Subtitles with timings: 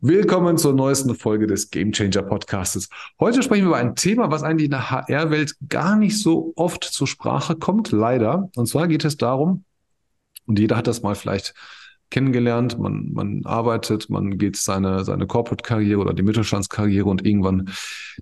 [0.00, 2.88] Willkommen zur neuesten Folge des Game Changer Podcasts.
[3.18, 6.84] Heute sprechen wir über ein Thema, was eigentlich in der HR-Welt gar nicht so oft
[6.84, 8.48] zur Sprache kommt, leider.
[8.54, 9.64] Und zwar geht es darum,
[10.46, 11.52] und jeder hat das mal vielleicht
[12.10, 17.70] kennengelernt, man, man arbeitet, man geht seine, seine Corporate-Karriere oder die Mittelstandskarriere und irgendwann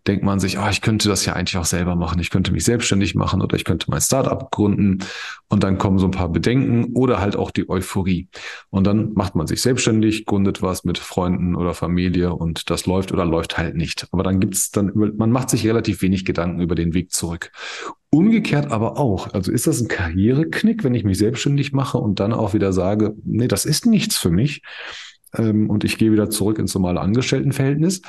[0.07, 2.65] denkt man sich, ah, ich könnte das ja eigentlich auch selber machen, ich könnte mich
[2.65, 4.99] selbstständig machen oder ich könnte mein Startup gründen
[5.49, 8.29] und dann kommen so ein paar Bedenken oder halt auch die Euphorie.
[8.71, 13.13] Und dann macht man sich selbstständig, gründet was mit Freunden oder Familie und das läuft
[13.13, 14.09] oder läuft halt nicht.
[14.13, 17.53] Aber dann gibt's dann, man macht sich relativ wenig Gedanken über den Weg zurück.
[18.17, 19.35] Umgekehrt aber auch.
[19.35, 23.15] Also ist das ein Karriereknick, wenn ich mich selbstständig mache und dann auch wieder sage,
[23.25, 24.63] nee, das ist nichts für mich
[25.37, 28.01] ähm, und ich gehe wieder zurück ins normale Angestelltenverhältnis.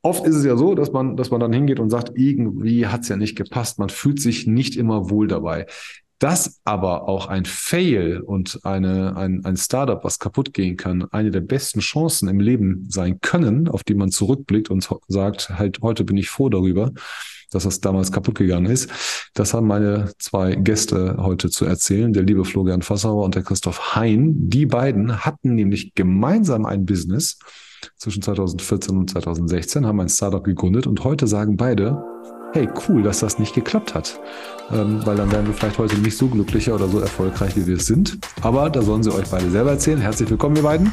[0.00, 3.02] Oft ist es ja so, dass man, dass man dann hingeht und sagt, irgendwie hat
[3.02, 3.78] es ja nicht gepasst.
[3.78, 5.66] Man fühlt sich nicht immer wohl dabei.
[6.18, 11.30] Dass aber auch ein Fail und eine, ein, ein Startup, was kaputt gehen kann, eine
[11.30, 16.04] der besten Chancen im Leben sein können, auf die man zurückblickt und sagt, halt, heute
[16.04, 16.92] bin ich froh darüber,
[17.50, 18.90] dass das damals kaputt gegangen ist.
[19.34, 23.94] Das haben meine zwei Gäste heute zu erzählen, der liebe Florian Fassauer und der Christoph
[23.94, 24.34] Hein.
[24.48, 27.38] Die beiden hatten nämlich gemeinsam ein Business
[27.96, 32.02] zwischen 2014 und 2016, haben ein Startup gegründet und heute sagen beide,
[32.52, 34.20] hey, cool, dass das nicht geklappt hat.
[34.72, 37.76] Ähm, weil dann wären wir vielleicht heute nicht so glücklicher oder so erfolgreich, wie wir
[37.76, 38.18] es sind.
[38.42, 40.00] Aber da sollen sie euch beide selber erzählen.
[40.00, 40.92] Herzlich willkommen, ihr beiden.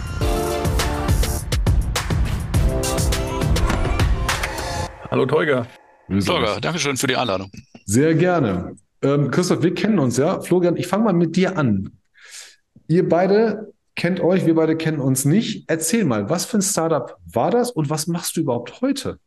[5.10, 5.66] Hallo Teuger.
[6.08, 7.52] Teuger, danke schön für die Einladung.
[7.86, 8.76] Sehr gerne.
[9.02, 10.42] Ähm, Christoph, wir kennen uns ja.
[10.42, 11.92] Florian, ich fange mal mit dir an.
[12.88, 15.66] Ihr beide kennt euch, wir beide kennen uns nicht.
[15.68, 19.20] Erzähl mal, was für ein Startup war das und was machst du überhaupt heute?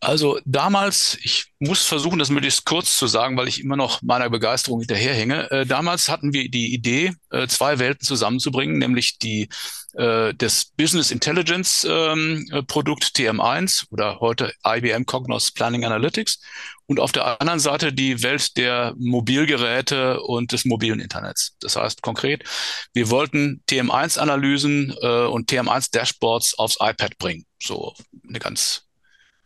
[0.00, 4.30] Also damals, ich muss versuchen, das möglichst kurz zu sagen, weil ich immer noch meiner
[4.30, 5.50] Begeisterung hinterherhänge.
[5.50, 9.48] Äh, damals hatten wir die Idee, äh, zwei Welten zusammenzubringen, nämlich die
[9.96, 16.40] äh, das Business Intelligence ähm, äh, Produkt TM1 oder heute IBM Cognos Planning Analytics
[16.86, 21.56] und auf der anderen Seite die Welt der Mobilgeräte und des mobilen Internets.
[21.60, 22.44] Das heißt konkret,
[22.92, 27.46] wir wollten TM1-Analysen äh, und TM1-Dashboards aufs iPad bringen.
[27.62, 27.94] So
[28.28, 28.85] eine ganz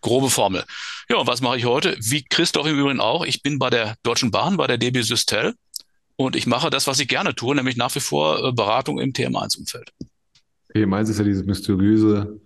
[0.00, 0.64] grobe Formel.
[1.08, 1.96] Ja, und was mache ich heute?
[2.00, 3.24] Wie Christoph im Übrigen auch.
[3.24, 5.54] Ich bin bei der Deutschen Bahn, bei der DB Systel
[6.16, 9.12] und ich mache das, was ich gerne tue, nämlich nach wie vor äh, Beratung im
[9.12, 9.90] TM1-Umfeld.
[10.74, 12.40] TM1 ist ja dieses mysteriöse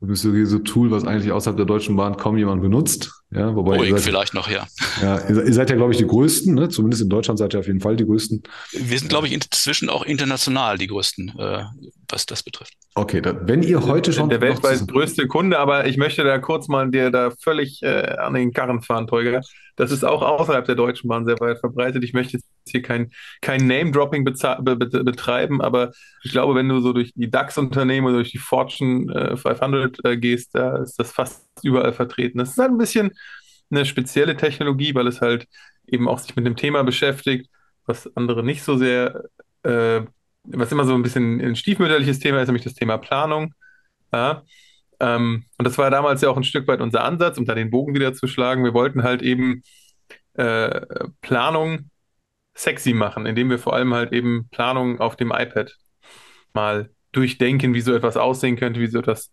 [0.00, 3.10] mysteriöse Tool, was eigentlich außerhalb der Deutschen Bahn kaum jemand benutzt.
[3.30, 4.66] Ja, wobei Boeing seid, vielleicht noch, ja.
[5.02, 6.68] Ja, ihr, ihr seid ja, glaube ich, die Größten, ne?
[6.68, 8.42] zumindest in Deutschland seid ihr auf jeden Fall die Größten.
[8.72, 11.64] Wir sind, glaube ich, inzwischen auch international die Größten, äh,
[12.10, 12.74] was das betrifft.
[12.94, 14.28] Okay, da, wenn ihr heute schon...
[14.28, 18.34] Der weltweit größte Kunde, aber ich möchte da kurz mal dir da völlig äh, an
[18.34, 19.40] den Karren fahren, Teuger.
[19.76, 22.02] Das ist auch außerhalb der Deutschen Bahn sehr weit verbreitet.
[22.02, 23.10] Ich möchte jetzt hier kein,
[23.40, 25.92] kein Name-Dropping be be betreiben, aber
[26.24, 30.16] ich glaube, wenn du so durch die DAX-Unternehmen oder durch die Fortune äh, 500 äh,
[30.16, 32.38] gehst, da ist das fast überall vertreten.
[32.38, 33.12] Das ist halt ein bisschen
[33.70, 35.46] eine spezielle Technologie, weil es halt
[35.86, 37.48] eben auch sich mit dem Thema beschäftigt,
[37.86, 39.24] was andere nicht so sehr,
[39.62, 40.02] äh,
[40.52, 43.54] was immer so ein bisschen ein stiefmütterliches Thema ist, nämlich das Thema Planung.
[44.12, 44.42] Ja.
[45.00, 47.70] Ähm, und das war damals ja auch ein Stück weit unser Ansatz, um da den
[47.70, 48.64] Bogen wieder zu schlagen.
[48.64, 49.62] Wir wollten halt eben
[50.34, 50.80] äh,
[51.20, 51.90] Planung
[52.54, 55.76] sexy machen, indem wir vor allem halt eben Planung auf dem iPad
[56.54, 59.32] mal durchdenken, wie so etwas aussehen könnte, wie so etwas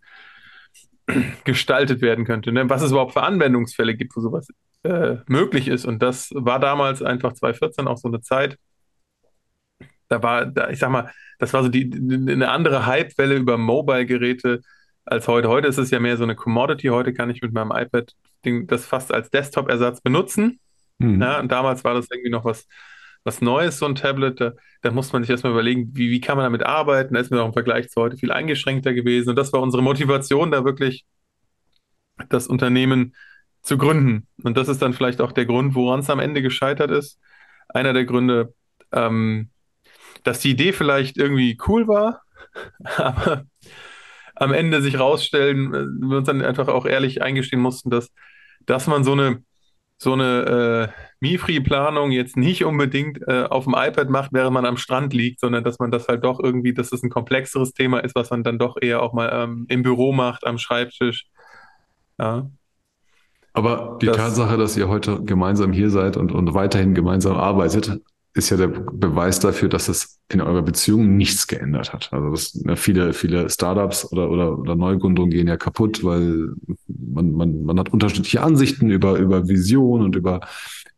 [1.44, 2.52] gestaltet werden könnte.
[2.52, 2.70] Ne?
[2.70, 4.48] Was es überhaupt für Anwendungsfälle gibt, wo sowas
[4.84, 5.86] äh, möglich ist.
[5.86, 8.58] Und das war damals einfach 2014 auch so eine Zeit.
[10.08, 14.62] Da war, da, ich sag mal, das war so die, eine andere Hypewelle über Mobile-Geräte
[15.06, 15.50] als heute.
[15.50, 16.88] Heute ist es ja mehr so eine Commodity.
[16.88, 18.14] Heute kann ich mit meinem iPad
[18.68, 20.60] das fast als Desktop-Ersatz benutzen.
[21.00, 21.22] Mhm.
[21.22, 22.68] Ja, und damals war das irgendwie noch was,
[23.24, 24.40] was Neues, so ein Tablet.
[24.40, 27.16] Da, da muss man sich erstmal überlegen, wie, wie kann man damit arbeiten.
[27.16, 29.30] Da ist mir auch im Vergleich zu heute viel eingeschränkter gewesen.
[29.30, 31.06] Und das war unsere Motivation, da wirklich
[32.30, 33.16] das Unternehmen
[33.62, 34.28] zu gründen.
[34.44, 37.20] Und das ist dann vielleicht auch der Grund, woran es am Ende gescheitert ist.
[37.68, 38.54] Einer der Gründe,
[38.92, 39.50] ähm,
[40.24, 42.22] dass die Idee vielleicht irgendwie cool war,
[42.84, 43.46] aber
[44.36, 48.12] am Ende sich rausstellen, äh, wir uns dann einfach auch ehrlich eingestehen mussten, dass,
[48.66, 49.44] dass man so eine,
[49.98, 54.78] so eine äh, MIFRI-Planung jetzt nicht unbedingt äh, auf dem iPad macht, während man am
[54.78, 58.00] Strand liegt, sondern dass man das halt doch irgendwie, dass es das ein komplexeres Thema
[58.00, 61.28] ist, was man dann doch eher auch mal ähm, im Büro macht, am Schreibtisch.
[62.20, 62.50] Ja.
[63.54, 68.02] Aber die das, Tatsache, dass ihr heute gemeinsam hier seid und, und weiterhin gemeinsam arbeitet,
[68.36, 72.12] ist ja der Beweis dafür, dass es in eurer Beziehung nichts geändert hat.
[72.12, 76.50] Also das, ne, viele, viele Startups oder, oder, oder Neugründungen gehen ja kaputt, weil
[76.88, 80.42] man, man, man hat unterschiedliche Ansichten über, über Vision und über,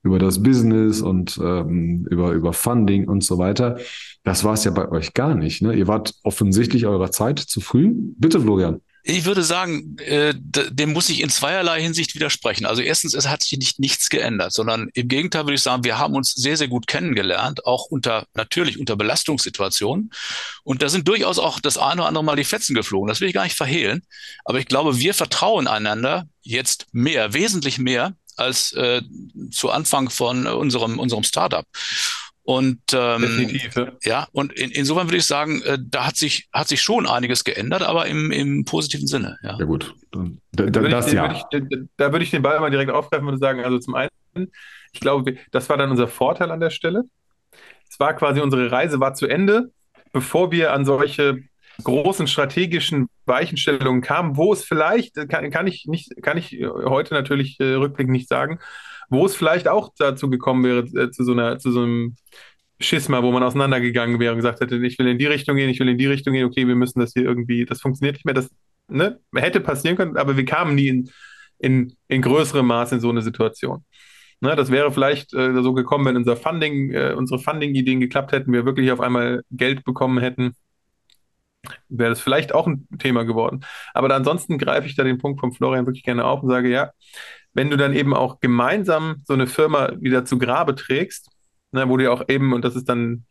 [0.01, 3.77] über das Business und ähm, über, über Funding und so weiter.
[4.23, 5.61] Das war es ja bei euch gar nicht.
[5.61, 5.75] Ne?
[5.75, 7.93] Ihr wart offensichtlich eurer Zeit zu früh.
[8.17, 8.81] Bitte, Florian.
[9.09, 12.65] Ich würde sagen, äh, dem muss ich in zweierlei Hinsicht widersprechen.
[12.65, 15.97] Also erstens, es hat sich nicht nichts geändert, sondern im Gegenteil würde ich sagen, wir
[15.97, 20.11] haben uns sehr, sehr gut kennengelernt, auch unter, natürlich unter Belastungssituationen.
[20.63, 23.07] Und da sind durchaus auch das eine oder andere Mal die Fetzen geflogen.
[23.07, 24.03] Das will ich gar nicht verhehlen.
[24.43, 29.01] Aber ich glaube, wir vertrauen einander jetzt mehr, wesentlich mehr als äh,
[29.51, 31.65] zu Anfang von unserem, unserem Startup.
[32.47, 33.91] Und ähm, Definitiv, ja.
[34.03, 37.43] ja, und in, insofern würde ich sagen, äh, da hat sich, hat sich schon einiges
[37.43, 39.37] geändert, aber im, im positiven Sinne.
[39.43, 39.93] Ja, ja gut.
[40.53, 41.23] Da, da, das, ja.
[41.23, 44.09] Würde ich, da würde ich den Ball mal direkt aufgreifen und sagen, also zum einen,
[44.93, 47.03] ich glaube, das war dann unser Vorteil an der Stelle.
[47.89, 49.73] Es war quasi, unsere Reise war zu Ende,
[50.13, 51.43] bevor wir an solche
[51.83, 57.59] großen strategischen Weichenstellungen kamen, wo es vielleicht, kann, kann ich nicht, kann ich heute natürlich
[57.59, 58.59] äh, rückblickend nicht sagen,
[59.09, 62.15] wo es vielleicht auch dazu gekommen wäre, äh, zu so einer, zu so einem
[62.79, 65.79] Schisma, wo man auseinandergegangen wäre und gesagt hätte, ich will in die Richtung gehen, ich
[65.79, 68.35] will in die Richtung gehen, okay, wir müssen das hier irgendwie, das funktioniert nicht mehr,
[68.35, 68.49] das
[68.87, 71.09] ne, hätte passieren können, aber wir kamen nie in,
[71.59, 73.83] in, in größerem Maß in so eine Situation.
[74.39, 78.53] Ne, das wäre vielleicht äh, so gekommen, wenn unser Funding, äh, unsere Funding-Ideen geklappt hätten,
[78.53, 80.53] wir wirklich auf einmal Geld bekommen hätten,
[81.89, 83.65] wäre das vielleicht auch ein Thema geworden.
[83.93, 86.91] Aber ansonsten greife ich da den Punkt von Florian wirklich gerne auf und sage, ja,
[87.57, 91.31] wenn du dann eben auch gemeinsam so eine Firma wieder zu Grabe trägst,
[91.71, 93.25] ne, wo du auch eben, und das ist dann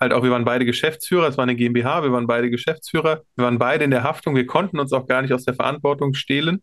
[0.00, 3.44] halt auch, wir waren beide Geschäftsführer, es war eine GmbH, wir waren beide Geschäftsführer, wir
[3.44, 6.60] waren beide in der Haftung, wir konnten uns auch gar nicht aus der Verantwortung stehlen,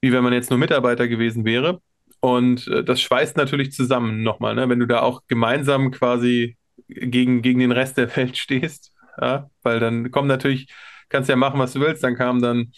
[0.00, 1.80] wie wenn man jetzt nur Mitarbeiter gewesen wäre.
[2.18, 4.68] Und äh, das schweißt natürlich zusammen nochmal, ne?
[4.68, 6.56] wenn du da auch gemeinsam quasi
[6.88, 9.48] gegen, gegen den Rest der Welt stehst, ja?
[9.62, 10.74] weil dann kommt natürlich,
[11.08, 12.72] kannst ja machen, was du willst, dann kam dann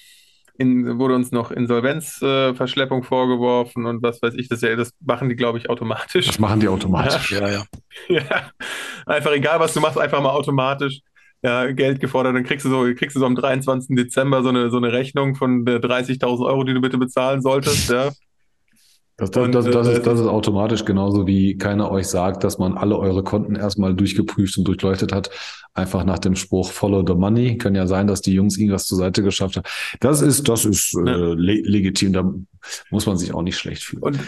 [0.57, 5.29] in, wurde uns noch Insolvenzverschleppung äh, vorgeworfen und was weiß ich, das, ja, das machen
[5.29, 6.27] die, glaube ich, automatisch.
[6.27, 7.65] Das machen die automatisch, ja, ja.
[8.09, 8.51] ja.
[9.07, 11.01] Einfach egal, was du machst, einfach mal automatisch.
[11.43, 13.95] Ja, Geld gefordert, dann kriegst du so, kriegst du so am 23.
[13.97, 18.13] Dezember so eine, so eine Rechnung von 30.000 Euro, die du bitte bezahlen solltest, ja.
[19.17, 22.77] Das, das, das, das, ist, das ist automatisch genauso wie keiner euch sagt, dass man
[22.77, 25.31] alle eure Konten erstmal durchgeprüft und durchleuchtet hat.
[25.73, 27.57] Einfach nach dem Spruch Follow the Money.
[27.57, 29.67] Kann ja sein, dass die Jungs irgendwas zur Seite geschafft haben.
[30.01, 31.13] Das ist, das ist äh, ja.
[31.13, 32.13] äh, le legitim.
[32.13, 32.29] Da
[32.91, 34.03] muss man sich auch nicht schlecht fühlen.
[34.03, 34.19] Und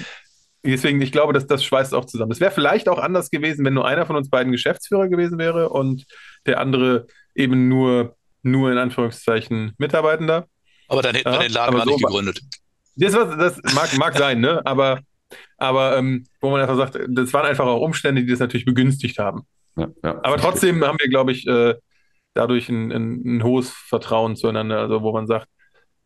[0.65, 2.31] deswegen, ich glaube, dass das schweißt auch zusammen.
[2.31, 5.71] Es wäre vielleicht auch anders gewesen, wenn nur einer von uns beiden Geschäftsführer gewesen wäre
[5.71, 6.05] und
[6.47, 10.47] der andere eben nur, nur in Anführungszeichen Mitarbeitender.
[10.87, 12.41] Aber dann hätten wir den Laden gar so nicht gegründet.
[12.97, 14.65] Das, das mag, mag sein, ne?
[14.65, 15.01] Aber,
[15.59, 19.19] aber ähm, wo man einfach sagt, das waren einfach auch Umstände, die das natürlich begünstigt
[19.19, 19.43] haben.
[19.77, 21.75] Ja, ja, aber trotzdem haben wir, glaube ich, äh,
[22.33, 25.49] dadurch ein, ein, ein, hohes Vertrauen zueinander, also wo man sagt,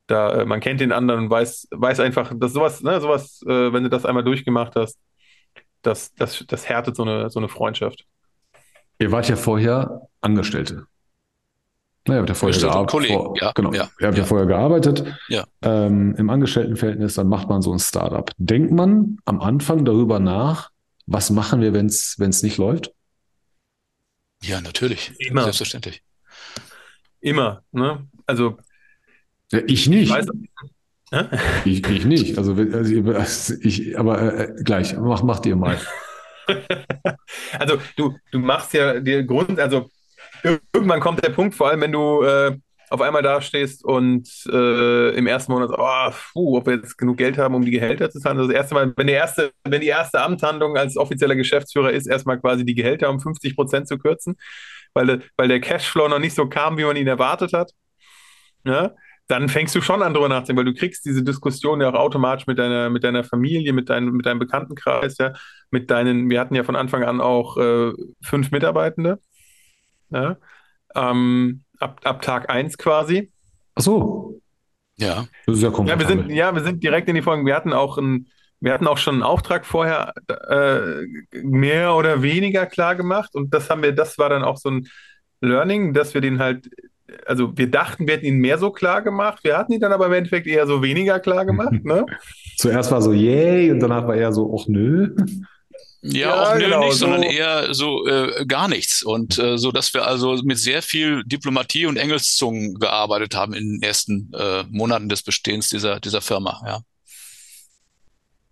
[0.07, 3.73] da, äh, man kennt den anderen und weiß, weiß einfach, dass sowas, ne, sowas, äh,
[3.73, 4.99] wenn du das einmal durchgemacht hast,
[5.83, 8.05] das, das, das härtet so eine, so eine Freundschaft.
[8.99, 10.87] Ihr wart ja vorher Angestellte.
[12.07, 13.07] Na, ihr habt ja vorher gearbeitet.
[13.09, 13.73] Vor, ja, genau.
[13.73, 15.45] Ja, ihr habt ja, ja vorher gearbeitet ja.
[15.63, 18.31] ähm, im Angestelltenverhältnis, dann macht man so ein Startup.
[18.39, 20.71] Denkt man am Anfang darüber nach,
[21.07, 22.93] was machen wir, wenn es nicht läuft?
[24.43, 25.13] Ja, natürlich.
[25.19, 25.43] Immer.
[25.43, 26.03] Selbstverständlich.
[27.21, 27.63] Immer.
[27.73, 28.07] Ne?
[28.27, 28.57] Also.
[29.53, 30.05] Ja, ich nicht.
[30.05, 30.27] Ich, weiß,
[31.65, 32.39] ich, ich, nicht.
[32.39, 35.79] Also, also ich, aber äh, gleich, mach, macht ihr mal.
[37.59, 39.91] also du, du machst ja dir Grund, also
[40.73, 42.57] irgendwann kommt der Punkt, vor allem wenn du äh,
[42.91, 47.39] auf einmal dastehst und äh, im ersten Monat, oh, puh, ob wir jetzt genug Geld
[47.39, 48.39] haben, um die Gehälter zu zahlen.
[48.39, 52.41] Also das erste Mal, wenn, erste, wenn die erste Amtshandlung als offizieller Geschäftsführer ist, erstmal
[52.41, 54.37] quasi die Gehälter um 50 Prozent zu kürzen,
[54.93, 57.71] weil, weil der Cashflow noch nicht so kam, wie man ihn erwartet hat.
[58.65, 58.93] Ja?
[59.29, 62.49] Dann fängst du schon an drüber nachzudenken, weil du kriegst diese Diskussion ja auch automatisch
[62.49, 65.33] mit deiner, mit deiner Familie, mit, dein, mit deinem Bekanntenkreis, ja,
[65.71, 67.93] mit deinen, wir hatten ja von Anfang an auch äh,
[68.25, 69.21] fünf Mitarbeitende.
[70.11, 70.37] Ja?
[70.95, 73.31] Ähm, ab, ab Tag 1 quasi.
[73.75, 74.41] Ach so.
[74.97, 75.27] Ja.
[75.47, 77.47] Das ist ja Ja, wir sind, ja, wir sind direkt in die Folgen.
[77.47, 78.27] Wir hatten auch ein,
[78.61, 81.07] wir hatten auch schon einen Auftrag vorher äh,
[81.43, 84.89] mehr oder weniger klar gemacht und das haben wir, das war dann auch so ein
[85.41, 86.69] Learning, dass wir den halt,
[87.27, 90.07] also wir dachten, wir hätten ihn mehr so klar gemacht, wir hatten ihn dann aber
[90.07, 91.73] im Endeffekt eher so weniger klar gemacht.
[91.83, 92.05] Ne?
[92.59, 95.15] Zuerst war so yay und danach war eher so, ach nö.
[96.03, 96.99] Ja, ja auch nö, genau, nicht, so.
[96.99, 99.03] sondern eher so äh, gar nichts.
[99.03, 103.75] Und äh, so, dass wir also mit sehr viel Diplomatie und Engelszungen gearbeitet haben in
[103.75, 106.81] den ersten äh, Monaten des Bestehens dieser, dieser Firma, ja.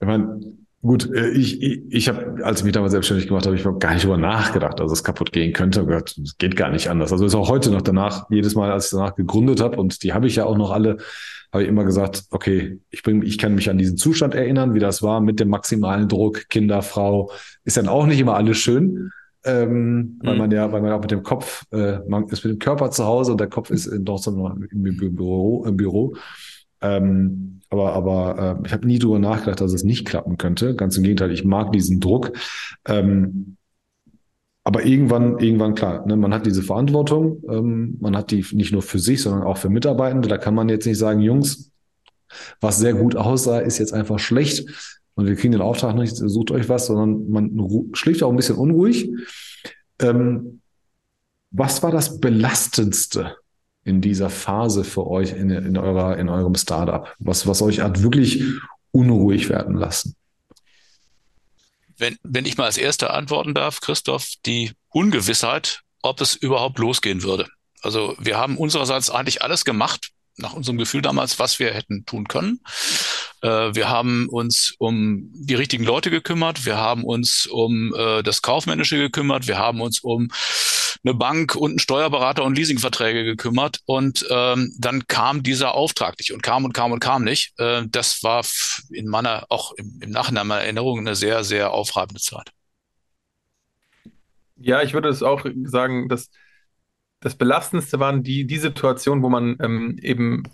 [0.01, 0.41] Ich meine,
[0.83, 3.79] gut, äh, ich, ich, ich habe, als ich mich damals selbstständig gemacht habe, ich habe
[3.79, 5.81] gar nicht über nachgedacht, dass es kaputt gehen könnte.
[5.83, 7.13] Es geht gar nicht anders.
[7.13, 10.13] Also ist auch heute noch danach, jedes Mal, als ich danach gegründet habe, und die
[10.13, 10.99] habe ich ja auch noch alle,
[11.53, 14.81] habe ich immer gesagt, okay, ich, bring, ich kann mich an diesen Zustand erinnern, wie
[14.81, 17.31] das war mit dem maximalen Druck, Kinder, Frau,
[17.65, 19.11] ist dann auch nicht immer alles schön.
[19.45, 20.19] ähm, mhm.
[20.23, 22.91] weil man ja, weil man auch mit dem Kopf, äh, man ist mit dem Körper
[22.91, 24.83] zu Hause und der Kopf ist in Dortmund im
[25.17, 25.65] Büro.
[25.65, 26.17] Im Büro.
[26.81, 30.75] Ähm, aber aber äh, ich habe nie drüber nachgedacht, dass es nicht klappen könnte.
[30.75, 32.33] Ganz im Gegenteil, ich mag diesen Druck.
[32.87, 33.57] Ähm,
[34.65, 38.83] aber irgendwann, irgendwann klar, ne, man hat diese Verantwortung, ähm, man hat die nicht nur
[38.83, 40.29] für sich, sondern auch für Mitarbeitende.
[40.29, 41.71] Da kann man jetzt nicht sagen, Jungs,
[42.61, 44.69] was sehr gut aussah, ist jetzt einfach schlecht
[45.15, 48.57] und wir kriegen den Auftrag nicht, sucht euch was, sondern man schläft auch ein bisschen
[48.57, 49.11] unruhig.
[50.01, 50.61] Ähm,
[51.51, 53.37] was war das Belastendste
[53.85, 57.15] in dieser Phase für euch in, in, eurer, in eurem Startup?
[57.19, 58.43] Was, was euch hat wirklich
[58.93, 60.17] unruhig werden lassen?
[61.99, 67.23] wenn, wenn ich mal als Erster antworten darf, Christoph, die Ungewissheit, ob es überhaupt losgehen
[67.23, 67.49] würde.
[67.83, 72.29] Also wir haben unsererseits eigentlich alles gemacht, nach unserem Gefühl damals, was wir hätten tun
[72.29, 72.61] können.
[73.43, 78.43] Äh, wir haben uns um die richtigen Leute gekümmert, wir haben uns um äh, das
[78.43, 80.29] Kaufmännische gekümmert, wir haben uns um
[81.05, 86.33] eine Bank und einen Steuerberater und Leasingverträge gekümmert und ähm, dann kam dieser Auftrag nicht
[86.33, 87.53] und kam und kam und kam nicht.
[87.59, 88.45] Äh, das war
[88.91, 92.51] in meiner, auch im, Nachhinein meiner Erinnerung eine sehr, sehr aufreibende Zeit.
[94.57, 96.31] Ja, ich würde es auch sagen, dass
[97.21, 100.45] das Belastendste waren die, die Situationen, wo man ähm, eben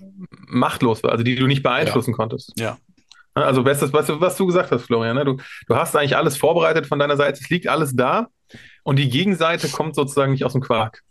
[0.47, 2.16] machtlos war, also die du nicht beeinflussen ja.
[2.16, 2.52] konntest.
[2.56, 2.78] Ja.
[3.35, 5.25] Also was, was, was du gesagt hast, Florian, ne?
[5.25, 8.28] du, du hast eigentlich alles vorbereitet von deiner Seite, es liegt alles da
[8.85, 11.02] und die Gegenseite kommt sozusagen nicht aus dem Quark.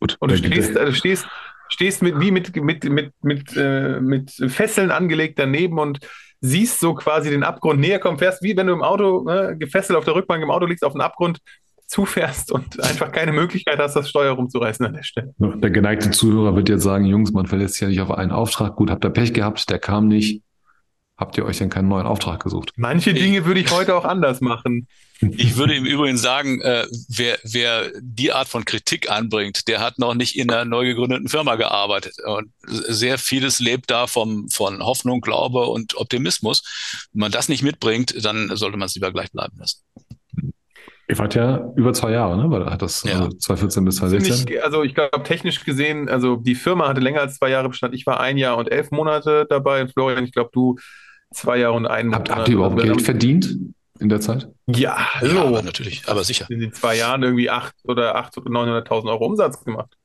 [0.00, 0.16] Gut.
[0.20, 1.26] Und du stehst, äh, stehst,
[1.68, 5.98] stehst mit, wie mit, mit, mit, mit, äh, mit Fesseln angelegt daneben und
[6.40, 9.96] siehst so quasi den Abgrund näher kommen, fährst wie wenn du im Auto äh, gefesselt
[9.96, 11.38] auf der Rückbank im Auto liegst auf dem Abgrund
[11.86, 15.34] zufährst und einfach keine Möglichkeit hast, das Steuer rumzureißen an der Stelle.
[15.38, 18.76] Der geneigte Zuhörer wird jetzt sagen, Jungs, man verlässt sich ja nicht auf einen Auftrag.
[18.76, 20.42] Gut, habt ihr Pech gehabt, der kam nicht.
[21.16, 22.72] Habt ihr euch denn keinen neuen Auftrag gesucht?
[22.74, 24.88] Manche Dinge würde ich heute auch anders machen.
[25.20, 30.00] Ich würde im Übrigen sagen, äh, wer, wer die Art von Kritik anbringt, der hat
[30.00, 32.16] noch nicht in einer neu gegründeten Firma gearbeitet.
[32.26, 37.08] Und sehr vieles lebt da vom, von Hoffnung, Glaube und Optimismus.
[37.12, 39.82] Wenn man das nicht mitbringt, dann sollte man es lieber gleich bleiben lassen.
[41.06, 42.50] Ihr wart ja über zwei Jahre, ne?
[42.50, 43.20] Weil hat das ja.
[43.20, 44.46] also 2014 bis 2016.
[44.46, 47.94] Ziemlich, also ich glaube, technisch gesehen, also die Firma hatte länger als zwei Jahre Bestand.
[47.94, 49.82] Ich war ein Jahr und elf Monate dabei.
[49.82, 50.76] Und Florian, ich glaube, du
[51.32, 52.30] zwei Jahre und einen Monat.
[52.30, 53.58] Habt, habt ihr überhaupt Geld verdient
[54.00, 54.48] in der Zeit?
[54.66, 55.34] Ja, hallo.
[55.34, 56.46] Ja, aber natürlich, aber sicher.
[56.48, 59.96] In den zwei Jahren irgendwie acht oder acht oder 900.000 Euro Umsatz gemacht.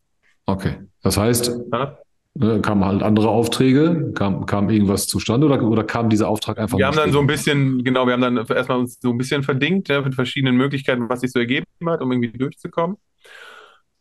[0.45, 1.97] Okay, das heißt, ja?
[2.36, 6.77] Ne, kamen halt andere Aufträge, kam, kam irgendwas zustande oder, oder kam dieser Auftrag einfach?
[6.77, 9.43] Wir haben dann so ein bisschen, genau, wir haben dann erstmal uns so ein bisschen
[9.43, 12.98] verdingt ja, mit verschiedenen Möglichkeiten, was sich so ergeben hat, um irgendwie durchzukommen.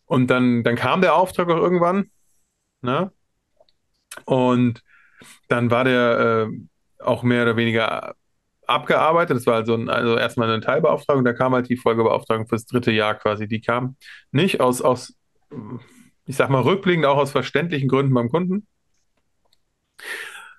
[0.06, 2.10] Und dann, dann kam der Auftrag auch irgendwann.
[2.80, 3.12] Ne?
[4.24, 4.82] Und
[5.48, 8.14] dann war der äh, auch mehr oder weniger
[8.66, 9.36] abgearbeitet.
[9.36, 12.92] Das war also, ein, also erstmal eine Teilbeauftragung, da kam halt die Folgebeauftragung fürs dritte
[12.92, 13.48] Jahr quasi.
[13.48, 13.96] Die kam
[14.30, 15.14] nicht aus, aus
[16.28, 18.66] ich sag mal, rückblickend auch aus verständlichen Gründen beim Kunden.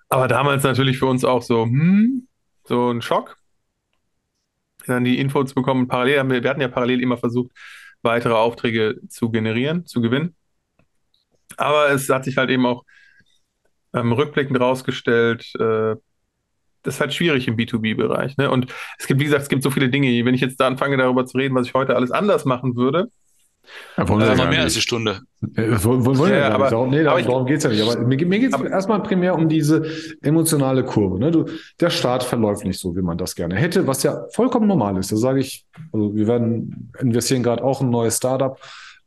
[0.10, 2.28] Aber damals natürlich für uns auch so, hm,
[2.66, 3.38] so ein Schock.
[4.88, 5.88] Dann die Infos bekommen.
[5.88, 7.52] Parallel haben wir, wir hatten ja parallel immer versucht,
[8.02, 10.36] weitere Aufträge zu generieren, zu gewinnen.
[11.58, 12.84] Aber es hat sich halt eben auch
[13.94, 15.96] ähm, rückblickend rausgestellt, äh,
[16.82, 18.38] das ist halt schwierig im B2B-Bereich.
[18.38, 18.50] Ne?
[18.50, 20.08] Und es gibt, wie gesagt, es gibt so viele Dinge.
[20.26, 23.10] Wenn ich jetzt da anfange, darüber zu reden, was ich heute alles anders machen würde,
[23.98, 25.22] ja, wollen wir äh, mehr als eine Stunde.
[25.56, 27.82] Äh, wollen, wollen ja, ja, aber, darum, nee, darum, darum geht es ja nicht.
[27.82, 29.86] Aber mir, mir geht es erstmal primär um diese
[30.22, 31.20] emotionale Kurve.
[31.20, 31.32] Ne?
[31.32, 31.46] Du,
[31.80, 35.12] der Start verläuft nicht so, wie man das gerne hätte, was ja vollkommen normal ist.
[35.12, 38.60] Da sage ich, also wir werden investieren gerade auch ein neues Startup,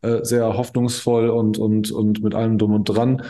[0.02, 3.23] äh, sehr hoffnungsvoll und, und, und mit allem drum und dran.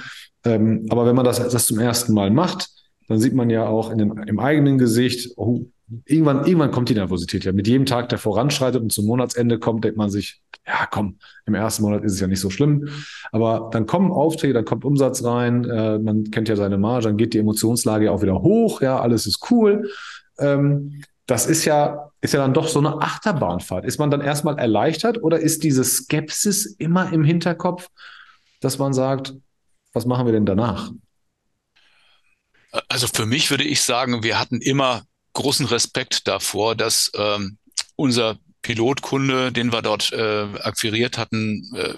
[0.45, 2.69] Ähm, aber wenn man das, das zum ersten Mal macht,
[3.09, 5.67] dann sieht man ja auch in den, im eigenen Gesicht, oh,
[6.05, 7.53] irgendwann, irgendwann kommt die Nervosität ja.
[7.53, 11.55] Mit jedem Tag, der voranschreitet und zum Monatsende kommt, denkt man sich, ja, komm, im
[11.55, 12.89] ersten Monat ist es ja nicht so schlimm.
[13.33, 17.17] Aber dann kommen Aufträge, dann kommt Umsatz rein, äh, man kennt ja seine Marge, dann
[17.17, 19.91] geht die Emotionslage auch wieder hoch, ja, alles ist cool.
[20.39, 23.85] Ähm, das ist ja, ist ja dann doch so eine Achterbahnfahrt.
[23.85, 27.89] Ist man dann erstmal erleichtert oder ist diese Skepsis immer im Hinterkopf,
[28.61, 29.35] dass man sagt,
[29.93, 30.91] was machen wir denn danach?
[32.89, 37.59] Also für mich würde ich sagen, wir hatten immer großen Respekt davor, dass ähm,
[37.97, 41.95] unser Pilotkunde, den wir dort äh, akquiriert hatten, äh,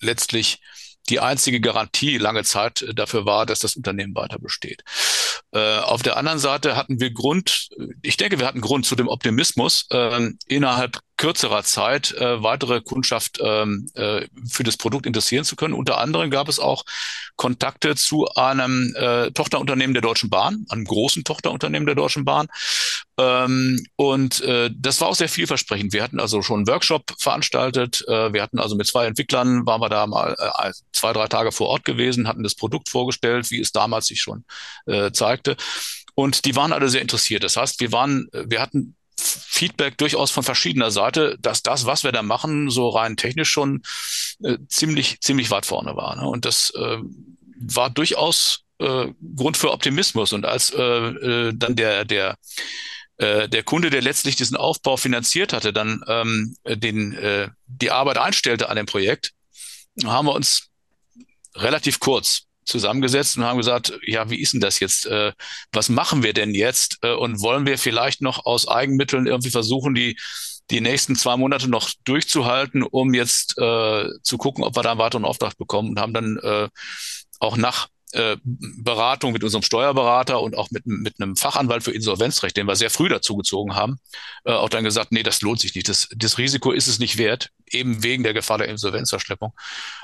[0.00, 0.60] letztlich
[1.08, 4.82] die einzige Garantie lange Zeit dafür war, dass das Unternehmen weiter besteht.
[5.52, 7.68] Äh, auf der anderen Seite hatten wir Grund,
[8.02, 13.40] ich denke, wir hatten Grund zu dem Optimismus, äh, innerhalb kürzerer Zeit äh, weitere Kundschaft
[13.42, 15.74] ähm, äh, für das Produkt interessieren zu können.
[15.74, 16.84] Unter anderem gab es auch
[17.34, 22.46] Kontakte zu einem äh, Tochterunternehmen der Deutschen Bahn, einem großen Tochterunternehmen der Deutschen Bahn,
[23.20, 24.44] Ähm, und
[24.78, 25.92] das war auch sehr vielversprechend.
[25.92, 28.04] Wir hatten also schon einen Workshop veranstaltet.
[28.06, 30.36] Wir hatten also mit zwei Entwicklern, waren wir da mal
[30.92, 34.44] zwei, drei Tage vor Ort gewesen, hatten das Produkt vorgestellt, wie es damals sich schon
[34.86, 35.56] äh, zeigte.
[36.14, 37.44] Und die waren alle sehr interessiert.
[37.44, 42.12] Das heißt, wir waren, wir hatten Feedback durchaus von verschiedener Seite, dass das, was wir
[42.12, 43.82] da machen, so rein technisch schon
[44.42, 46.16] äh, ziemlich, ziemlich weit vorne war.
[46.16, 46.28] Ne?
[46.28, 46.98] Und das äh,
[47.60, 50.32] war durchaus äh, Grund für Optimismus.
[50.32, 52.36] Und als äh, äh, dann der, der
[53.16, 57.18] äh, der Kunde, der letztlich diesen Aufbau finanziert hatte, dann ähm, den,
[57.66, 59.32] die Arbeit einstellte an dem Projekt,
[60.04, 60.68] haben wir uns
[61.56, 65.06] relativ kurz zusammengesetzt und haben gesagt, ja, wie ist denn das jetzt?
[65.06, 65.32] Äh,
[65.72, 66.98] was machen wir denn jetzt?
[67.02, 70.16] Äh, und wollen wir vielleicht noch aus Eigenmitteln irgendwie versuchen, die
[70.70, 75.00] die nächsten zwei Monate noch durchzuhalten, um jetzt äh, zu gucken, ob wir da einen
[75.00, 76.68] weiteren Auftrag bekommen und haben dann äh,
[77.40, 77.88] auch nach
[78.42, 82.90] Beratung mit unserem Steuerberater und auch mit, mit einem Fachanwalt für Insolvenzrecht, den wir sehr
[82.90, 83.98] früh dazu gezogen haben,
[84.44, 85.88] äh, auch dann gesagt, nee, das lohnt sich nicht.
[85.88, 89.52] Das, das Risiko ist es nicht wert, eben wegen der Gefahr der Insolvenzverschleppung,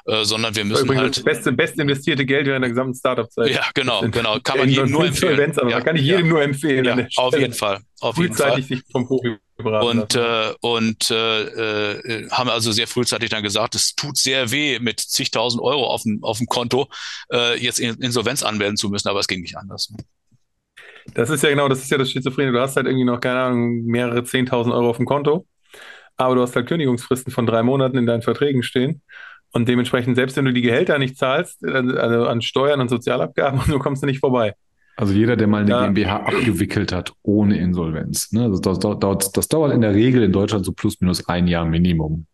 [0.07, 1.17] äh, sondern wir müssen Übrigens halt...
[1.17, 3.51] Das beste, best investierte Geld während der gesamten Startup-Zeit.
[3.51, 4.39] Ja, genau, genau.
[4.41, 5.55] Kann man jedem nur empfehlen.
[5.69, 6.85] Ja, kann ich jedem ja, nur empfehlen.
[6.85, 7.81] Ja, auf jeden Fall.
[8.05, 8.53] Auf jeden Fall.
[8.53, 13.75] Frühzeitig sich vom Profi und äh, und äh, äh, haben also sehr frühzeitig dann gesagt,
[13.75, 16.89] es tut sehr weh, mit zigtausend Euro auf dem, auf dem Konto
[17.33, 19.91] äh, jetzt Insolvenz anmelden zu müssen, aber es ging nicht anders.
[21.15, 22.53] Das ist ja genau, das ist ja das Schizophrene.
[22.53, 25.47] Du hast halt irgendwie noch, keine Ahnung, mehrere zehntausend Euro auf dem Konto,
[26.19, 29.01] aber du hast halt Kündigungsfristen von drei Monaten in deinen Verträgen stehen.
[29.53, 33.79] Und dementsprechend, selbst wenn du die Gehälter nicht zahlst, also an Steuern und Sozialabgaben, so
[33.79, 34.55] kommst du nicht vorbei.
[34.97, 35.87] Also jeder, der mal eine ja.
[35.87, 38.31] GmbH abgewickelt hat ohne Insolvenz.
[38.33, 38.45] Ne?
[38.45, 41.65] Also das, das, das, dauert in der Regel in Deutschland so plus minus ein Jahr
[41.65, 42.27] Minimum.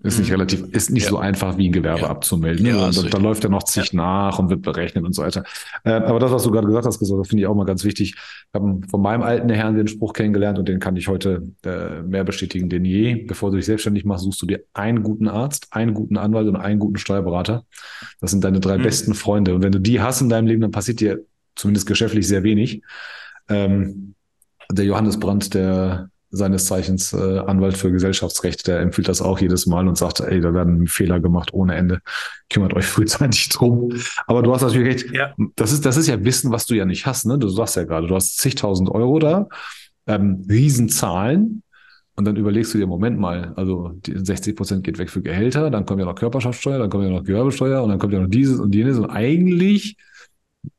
[0.00, 0.34] Ist nicht mhm.
[0.34, 1.10] relativ, ist nicht ja.
[1.10, 2.08] so einfach wie ein Gewerbe ja.
[2.08, 2.64] abzumelden.
[2.64, 2.70] Ne?
[2.70, 5.42] Ja, da, da läuft ja noch zig nach und wird berechnet und so weiter.
[5.82, 8.14] Äh, aber das, was du gerade gesagt hast, das finde ich auch mal ganz wichtig.
[8.14, 12.02] Ich habe von meinem alten Herrn den Spruch kennengelernt und den kann ich heute äh,
[12.02, 13.24] mehr bestätigen denn je.
[13.26, 16.54] Bevor du dich selbstständig machst, suchst du dir einen guten Arzt, einen guten Anwalt und
[16.54, 17.64] einen guten Steuerberater.
[18.20, 18.84] Das sind deine drei mhm.
[18.84, 19.52] besten Freunde.
[19.56, 21.24] Und wenn du die hast in deinem Leben, dann passiert dir
[21.58, 22.82] zumindest geschäftlich sehr wenig.
[23.48, 24.14] Ähm,
[24.70, 29.66] der Johannes Brandt, der seines Zeichens äh, Anwalt für Gesellschaftsrecht, der empfiehlt das auch jedes
[29.66, 32.00] Mal und sagt, ey, da werden Fehler gemacht ohne Ende.
[32.50, 33.92] Kümmert euch frühzeitig drum.
[34.26, 35.34] Aber du hast natürlich recht, ja.
[35.56, 37.38] das ist, das ist ja Wissen, was du ja nicht hast, ne?
[37.38, 39.48] Du sagst ja gerade, du hast zigtausend Euro da,
[40.06, 41.62] ähm, Riesenzahlen.
[42.14, 45.70] Und dann überlegst du dir, Moment mal, also die 60 Prozent geht weg für Gehälter,
[45.70, 48.28] dann kommt ja noch Körperschaftssteuer, dann kommt ja noch Gewerbesteuer und dann kommt ja noch
[48.28, 48.98] dieses und jenes.
[48.98, 49.96] Und eigentlich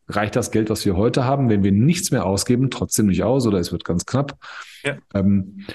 [0.09, 3.47] reicht das Geld, was wir heute haben, wenn wir nichts mehr ausgeben, trotzdem nicht aus
[3.47, 4.37] oder es wird ganz knapp.
[4.83, 4.97] Ja.
[5.13, 5.65] Ähm,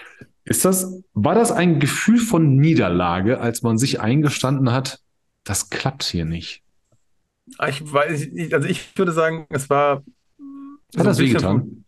[0.44, 5.01] ist das, war das ein Gefühl von Niederlage, als man sich eingestanden hat,
[5.44, 6.62] das klappt hier nicht?
[7.68, 9.97] Ich weiß, also ich würde sagen, es war.
[9.97, 10.05] Hat
[10.92, 11.85] so das wehgetan?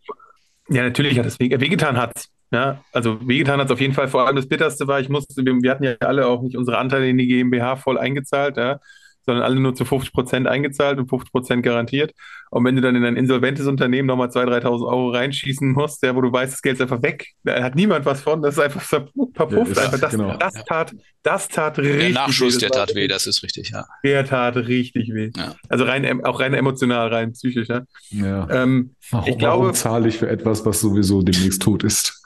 [0.69, 4.07] Ja, natürlich hat es wehgetan hat ja, also wehgetan hat es auf jeden Fall.
[4.07, 7.09] Vor allem das Bitterste war, ich musste, wir hatten ja alle auch nicht unsere Anteile
[7.09, 8.57] in die GmbH voll eingezahlt.
[8.57, 8.79] Ja
[9.27, 12.13] sondern alle nur zu 50 Prozent eingezahlt und 50 Prozent garantiert.
[12.49, 16.15] Und wenn du dann in ein insolventes Unternehmen nochmal 2.000, 3.000 Euro reinschießen musst, ja,
[16.15, 18.63] wo du weißt, das Geld ist einfach weg, da hat niemand was von, das ist
[18.63, 19.75] einfach verpufft.
[19.75, 19.99] Ja, einfach.
[19.99, 20.37] Das, genau.
[20.37, 22.59] das, tat, das tat richtig Der Nachschuss, weh.
[22.59, 23.85] der tat weh, das ist richtig, ja.
[24.03, 25.31] Der tat richtig weh.
[25.35, 25.55] Ja.
[25.67, 27.67] Also rein, auch rein emotional, rein psychisch.
[27.67, 27.83] Ja.
[28.11, 28.49] ja.
[28.49, 32.23] Ähm, warum, ich glaube, warum zahle ich für etwas, was sowieso demnächst tot ist?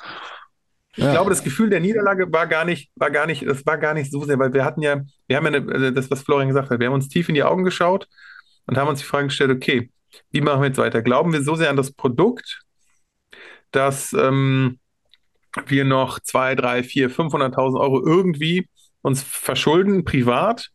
[0.95, 1.11] Ich ja.
[1.11, 4.11] glaube, das Gefühl der Niederlage war gar nicht, war gar nicht, das war gar nicht
[4.11, 6.69] so sehr, weil wir hatten ja, wir haben ja eine, also das, was Florian gesagt
[6.69, 8.07] hat, wir haben uns tief in die Augen geschaut
[8.65, 9.89] und haben uns die Frage gestellt, okay,
[10.31, 11.01] wie machen wir jetzt weiter?
[11.01, 12.61] Glauben wir so sehr an das Produkt,
[13.71, 14.79] dass ähm,
[15.65, 18.67] wir noch zwei, drei, vier, 500.000 Euro irgendwie
[19.01, 20.69] uns verschulden, privat,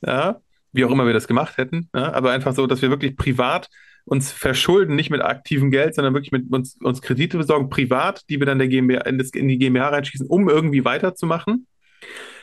[0.00, 0.40] ja,
[0.72, 3.68] wie auch immer wir das gemacht hätten, ja, aber einfach so, dass wir wirklich privat
[4.08, 8.38] uns verschulden, nicht mit aktivem Geld, sondern wirklich mit uns, uns Kredite besorgen, privat, die
[8.38, 11.66] wir dann der GmbH, in, das, in die GmbH reinschießen, um irgendwie weiterzumachen.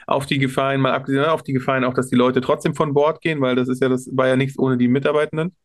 [0.08, 3.22] Auf die Gefahren, mal abgesehen auf die Gefahren auch, dass die Leute trotzdem von Bord
[3.22, 5.56] gehen, weil das ist ja, das war ja nichts ohne die Mitarbeitenden.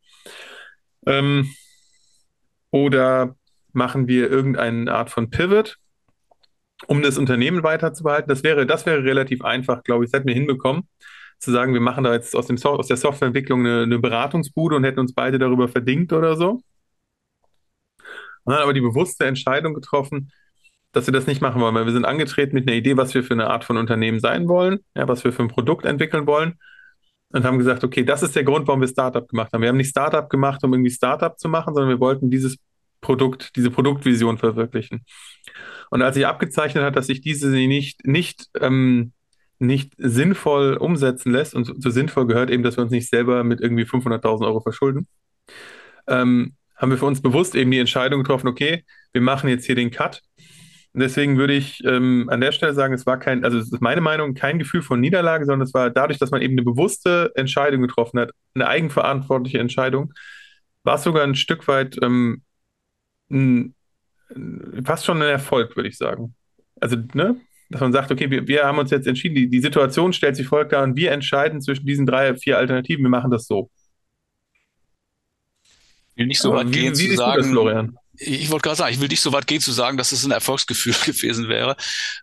[1.06, 1.50] Ähm,
[2.70, 3.36] oder
[3.74, 5.76] machen wir irgendeine Art von Pivot,
[6.86, 8.30] um das Unternehmen weiterzubehalten?
[8.30, 10.10] Das wäre, das wäre relativ einfach, glaube ich.
[10.10, 10.88] Das hätten wir hinbekommen
[11.40, 14.76] zu sagen, wir machen da jetzt aus, dem so aus der Softwareentwicklung eine, eine Beratungsbude
[14.76, 16.60] und hätten uns beide darüber verdingt oder so.
[18.44, 20.32] Und dann aber die bewusste Entscheidung getroffen,
[20.92, 23.22] dass wir das nicht machen wollen, weil wir sind angetreten mit einer Idee, was wir
[23.22, 26.58] für eine Art von Unternehmen sein wollen, ja, was wir für ein Produkt entwickeln wollen
[27.32, 29.62] und haben gesagt, okay, das ist der Grund, warum wir Startup gemacht haben.
[29.62, 32.56] Wir haben nicht Startup gemacht, um irgendwie Startup zu machen, sondern wir wollten dieses
[33.00, 35.04] Produkt, diese Produktvision verwirklichen.
[35.90, 39.12] Und als sich abgezeichnet hat, dass sich diese nicht, nicht ähm,
[39.60, 43.60] nicht sinnvoll umsetzen lässt, und zu, sinnvoll gehört eben, dass wir uns nicht selber mit
[43.60, 45.06] irgendwie 500.000 Euro verschulden,
[46.08, 49.74] ähm, haben wir für uns bewusst eben die Entscheidung getroffen, okay, wir machen jetzt hier
[49.74, 50.22] den Cut.
[50.92, 53.80] Und deswegen würde ich ähm, an der Stelle sagen, es war kein, also es ist
[53.80, 57.30] meine Meinung, kein Gefühl von Niederlage, sondern es war dadurch, dass man eben eine bewusste
[57.36, 60.12] Entscheidung getroffen hat, eine eigenverantwortliche Entscheidung,
[60.82, 62.42] war es sogar ein Stück weit ähm,
[63.30, 63.74] ein,
[64.84, 66.34] fast schon ein Erfolg, würde ich sagen.
[66.80, 67.36] Also, ne?
[67.70, 70.46] Dass man sagt, okay, wir, wir haben uns jetzt entschieden, die, die Situation stellt sich
[70.46, 73.70] folgt dar und wir entscheiden zwischen diesen drei, vier Alternativen, wir machen das so.
[76.14, 77.96] Ich will nicht so Aber weit wie, gehen wie zu sagen, das, Florian?
[78.20, 80.30] ich wollte gerade sagen, ich will nicht so weit gehen zu sagen, dass es ein
[80.30, 81.76] Erfolgsgefühl gewesen wäre.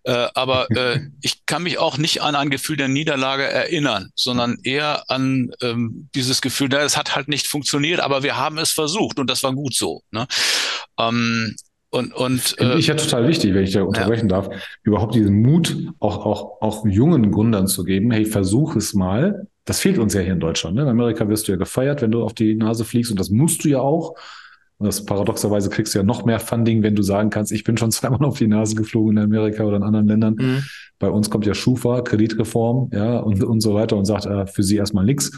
[0.04, 4.58] Äh, aber äh, ich kann mich auch nicht an ein Gefühl der Niederlage erinnern, sondern
[4.64, 8.72] eher an ähm, dieses Gefühl, na, es hat halt nicht funktioniert, aber wir haben es
[8.72, 10.04] versucht und das war gut so.
[10.12, 10.28] Ne?
[11.00, 11.56] Ähm,
[11.90, 14.42] und, und, Finde äh, ich ja total wichtig, wenn ich da unterbrechen ja.
[14.42, 14.50] darf,
[14.84, 19.48] überhaupt diesen Mut auch, auch, auch jungen Gründern zu geben, hey, versuch es mal.
[19.64, 20.76] Das fehlt uns ja hier in Deutschland.
[20.76, 20.84] Ne?
[20.84, 23.64] In Amerika wirst du ja gefeiert, wenn du auf die Nase fliegst und das musst
[23.64, 24.16] du ja auch.
[24.80, 27.78] Und das paradoxerweise kriegst du ja noch mehr Funding, wenn du sagen kannst, ich bin
[27.78, 30.36] schon zweimal auf die Nase geflogen in Amerika oder in anderen Ländern.
[30.36, 30.64] Mhm.
[31.00, 34.64] Bei uns kommt ja Schufa, Kreditreform, ja, und, und so weiter und sagt äh, für
[34.64, 35.32] sie erstmal nichts.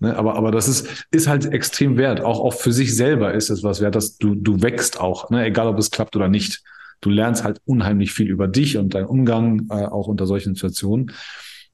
[0.00, 2.22] Ne, aber, aber das ist, ist halt extrem wert.
[2.22, 5.44] Auch, auch für sich selber ist es was wert, dass du, du wächst auch, ne,
[5.44, 6.62] egal ob es klappt oder nicht.
[7.02, 11.12] Du lernst halt unheimlich viel über dich und deinen Umgang äh, auch unter solchen Situationen.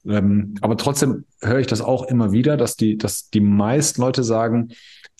[0.05, 4.25] Ähm, aber trotzdem höre ich das auch immer wieder, dass die, dass die meisten Leute
[4.25, 4.71] sagen,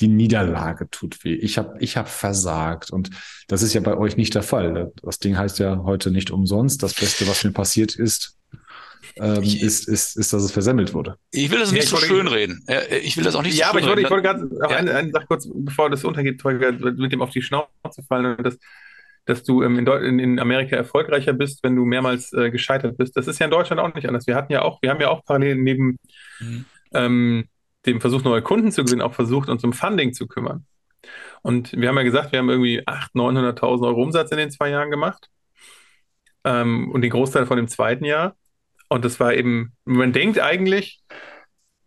[0.01, 1.35] die Niederlage tut weh.
[1.35, 2.91] Ich habe ich hab versagt.
[2.91, 3.11] Und
[3.49, 4.93] das ist ja bei euch nicht der Fall.
[5.03, 6.83] Das Ding heißt ja heute nicht umsonst.
[6.83, 8.36] Das Beste, was mir passiert ist,
[9.19, 11.17] ähm, ich, ist, ist, ist, dass es versemmelt wurde.
[11.31, 12.65] Ich will das nicht ja, so schön reden.
[13.03, 14.03] Ich will das auch nicht ja, so schön reden.
[14.03, 14.77] Ja, aber ich wollte, ich wollte gerade ja.
[14.77, 18.59] eine, eine Sache kurz, bevor das untergeht, mit dem auf die Schnauze fallen, dass,
[19.25, 23.17] dass du ähm, in, in, Amerika erfolgreicher bist, wenn du mehrmals äh, gescheitert bist.
[23.17, 24.27] Das ist ja in Deutschland auch nicht anders.
[24.27, 25.99] Wir hatten ja auch, wir haben ja auch parallel neben
[26.41, 26.65] mhm.
[26.93, 27.45] ähm,
[27.87, 30.67] dem Versuch, neue Kunden zu gewinnen, auch versucht, uns um Funding zu kümmern.
[31.43, 34.71] Und wir haben ja gesagt, wir haben irgendwie 800.000, 900.000 Euro Umsatz in den zwei
[34.71, 35.29] Jahren gemacht.
[36.45, 38.37] Ähm, und den Großteil von dem zweiten Jahr.
[38.89, 41.01] Und das war eben, man denkt eigentlich,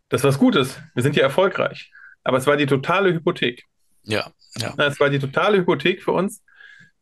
[0.09, 0.79] das ist was Gutes.
[0.93, 1.91] Wir sind ja erfolgreich.
[2.23, 3.63] Aber es war die totale Hypothek.
[4.03, 4.73] Ja, ja.
[4.77, 6.43] Es war die totale Hypothek für uns,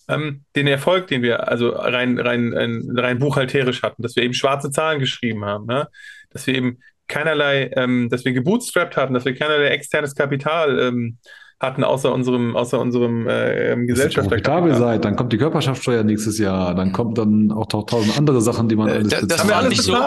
[0.07, 2.53] ähm, den Erfolg, den wir also rein, rein,
[2.95, 5.87] rein buchhalterisch hatten, dass wir eben schwarze Zahlen geschrieben haben, ne?
[6.29, 11.17] dass wir eben keinerlei, ähm, dass wir gebootstrapped hatten, dass wir keinerlei externes Kapital ähm,
[11.59, 14.77] hatten, außer unserem, außer unserem äh, ähm, Gesellschafterkapital.
[14.77, 18.75] seid, dann kommt die Körperschaftssteuer nächstes Jahr, dann kommt dann auch tausend andere Sachen, die
[18.75, 19.31] man äh, alles bezahlt.
[19.31, 19.97] Das war nicht so,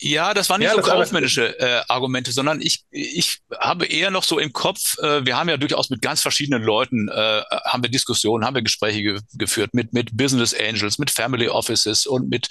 [0.00, 4.22] ja, das waren nicht ja, so kaufmännische äh, Argumente, sondern ich, ich habe eher noch
[4.22, 7.90] so im Kopf, äh, wir haben ja durchaus mit ganz verschiedenen Leuten, äh, haben wir
[7.90, 12.48] Diskussionen, haben wir Gespräche ge geführt mit, mit Business Angels, mit Family Offices und mit,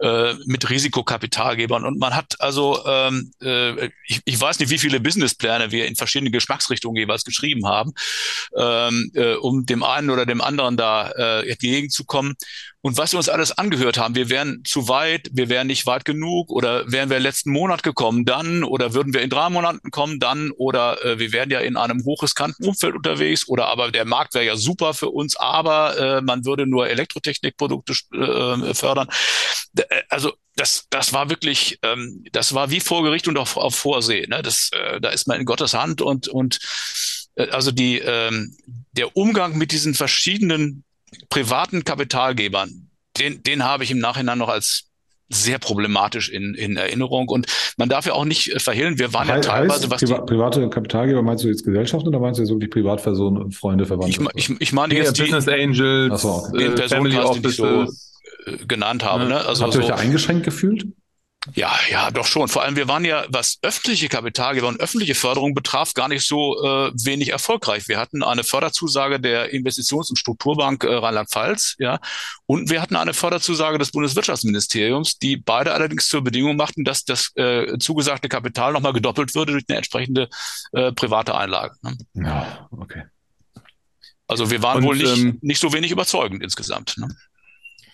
[0.00, 4.98] äh, mit Risikokapitalgebern und man hat also, ähm, äh, ich, ich weiß nicht, wie viele
[4.98, 10.26] Businesspläne wir in verschiedene Geschmacksrichtungen jeweils geschrieben haben, haben, ähm, äh, um dem einen oder
[10.26, 12.34] dem anderen da äh, entgegenzukommen.
[12.80, 16.04] Und was wir uns alles angehört haben, wir wären zu weit, wir wären nicht weit
[16.04, 20.20] genug oder wären wir letzten Monat gekommen, dann oder würden wir in drei Monaten kommen,
[20.20, 24.34] dann oder äh, wir wären ja in einem hochriskanten Umfeld unterwegs oder aber der Markt
[24.34, 29.08] wäre ja super für uns, aber äh, man würde nur Elektrotechnikprodukte äh, fördern.
[29.78, 33.74] Äh, also das, das war wirklich, ähm, das war wie vor Gericht und auf, auf
[33.74, 34.30] Vorsehen.
[34.30, 34.42] Ne?
[34.42, 36.58] Das, äh, da ist man in Gottes Hand und und
[37.36, 38.56] also die, ähm,
[38.92, 40.84] der Umgang mit diesen verschiedenen
[41.28, 44.90] privaten Kapitalgebern, den, den habe ich im Nachhinein noch als
[45.30, 47.28] sehr problematisch in, in Erinnerung.
[47.28, 50.20] Und man darf ja auch nicht äh, verhehlen, wir waren heißt, ja teilweise, was Priva
[50.20, 54.22] private Kapitalgeber, meinst du jetzt Gesellschaften oder meinst du jetzt wirklich Privatpersonen, Freunde, Verwandte?
[54.34, 56.58] Ich, ich, ich meine jetzt ja, Business Angels, so, okay.
[56.58, 57.86] den Personen, die ich so äh,
[58.68, 59.24] genannt habe.
[59.24, 59.28] Ja.
[59.30, 59.44] Ne?
[59.44, 60.86] Also Habt ihr euch da eingeschränkt gefühlt?
[61.52, 62.48] Ja, ja, doch schon.
[62.48, 66.62] Vor allem, wir waren ja, was öffentliche Kapitalgeber und öffentliche Förderung betraf, gar nicht so
[66.62, 67.86] äh, wenig erfolgreich.
[67.88, 72.00] Wir hatten eine Förderzusage der Investitions- und Strukturbank äh, Rheinland-Pfalz, ja,
[72.46, 77.30] und wir hatten eine Förderzusage des Bundeswirtschaftsministeriums, die beide allerdings zur Bedingung machten, dass das
[77.36, 80.28] äh, zugesagte Kapital nochmal gedoppelt würde durch eine entsprechende
[80.72, 81.76] äh, private Einlage.
[81.82, 81.98] Ne?
[82.14, 83.04] Ja, okay.
[84.26, 86.96] Also wir waren und, wohl nicht, ähm, nicht so wenig überzeugend insgesamt.
[86.96, 87.08] Ne?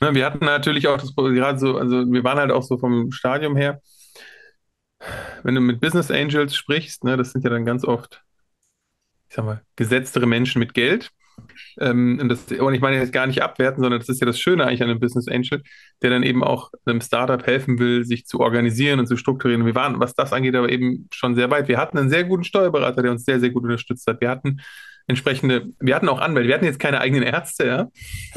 [0.01, 3.13] Ne, wir hatten natürlich auch das gerade so, also wir waren halt auch so vom
[3.13, 3.81] Stadium her,
[5.43, 8.23] wenn du mit Business Angels sprichst, ne, das sind ja dann ganz oft,
[9.29, 11.11] ich sag mal, gesetztere Menschen mit Geld.
[11.79, 14.39] Ähm, und, das, und ich meine jetzt gar nicht abwerten, sondern das ist ja das
[14.39, 15.63] Schöne eigentlich an einem Business Angel,
[16.03, 19.65] der dann eben auch einem Startup helfen will, sich zu organisieren und zu strukturieren.
[19.65, 21.69] Wir waren, was das angeht, aber eben schon sehr weit.
[21.69, 24.21] Wir hatten einen sehr guten Steuerberater, der uns sehr, sehr gut unterstützt hat.
[24.21, 24.61] Wir hatten
[25.11, 27.89] entsprechende, wir hatten auch Anwälte, wir hatten jetzt keine eigenen Ärzte, ja,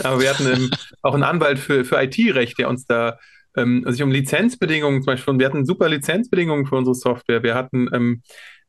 [0.04, 0.70] aber wir hatten ähm,
[1.02, 3.18] auch einen Anwalt für, für IT-Recht, der uns da
[3.56, 7.88] ähm, sich um Lizenzbedingungen zum Beispiel, wir hatten super Lizenzbedingungen für unsere Software, wir hatten
[7.94, 8.22] ähm,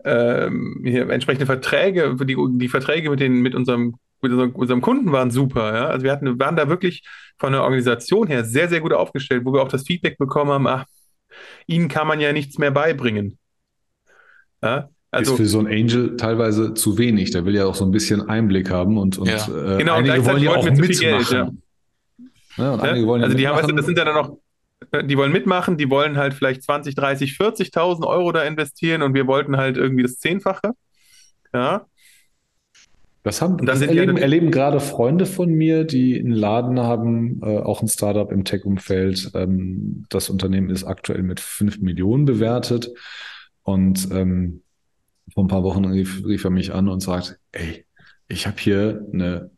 [0.04, 5.30] ähm, hier entsprechende Verträge, die, die Verträge mit, den, mit unserem mit unserem Kunden waren
[5.30, 5.74] super.
[5.74, 5.86] Ja?
[5.88, 7.06] Also wir hatten, waren da wirklich
[7.38, 10.66] von der Organisation her sehr, sehr gut aufgestellt, wo wir auch das Feedback bekommen haben,
[10.66, 10.86] ach,
[11.66, 13.38] ihnen kann man ja nichts mehr beibringen.
[14.62, 14.88] Ja?
[15.14, 17.31] Also, ist für so ein Angel teilweise zu wenig.
[17.31, 19.37] Der will ja auch so ein bisschen Einblick haben und, und ja.
[19.37, 20.98] äh, genau, einige wollen ja auch mitmachen.
[20.98, 21.50] Geld, ja.
[22.57, 23.68] Ja, und einige wollen also die mitmachen.
[23.68, 24.38] haben, das sind ja dann noch,
[25.03, 29.27] die wollen mitmachen, die wollen halt vielleicht 20, 30, 40.000 Euro da investieren und wir
[29.27, 30.72] wollten halt irgendwie das Zehnfache.
[31.53, 31.87] Ja.
[33.22, 37.81] Das, haben, das erleben, erleben, gerade Freunde von mir, die einen Laden haben, äh, auch
[37.81, 39.31] ein Startup im Tech-Umfeld.
[39.35, 42.90] Ähm, das Unternehmen ist aktuell mit 5 Millionen bewertet.
[43.62, 44.63] Und ähm,
[45.32, 47.84] vor ein paar Wochen rief, rief er mich an und sagt, ey,
[48.28, 49.50] ich habe hier eine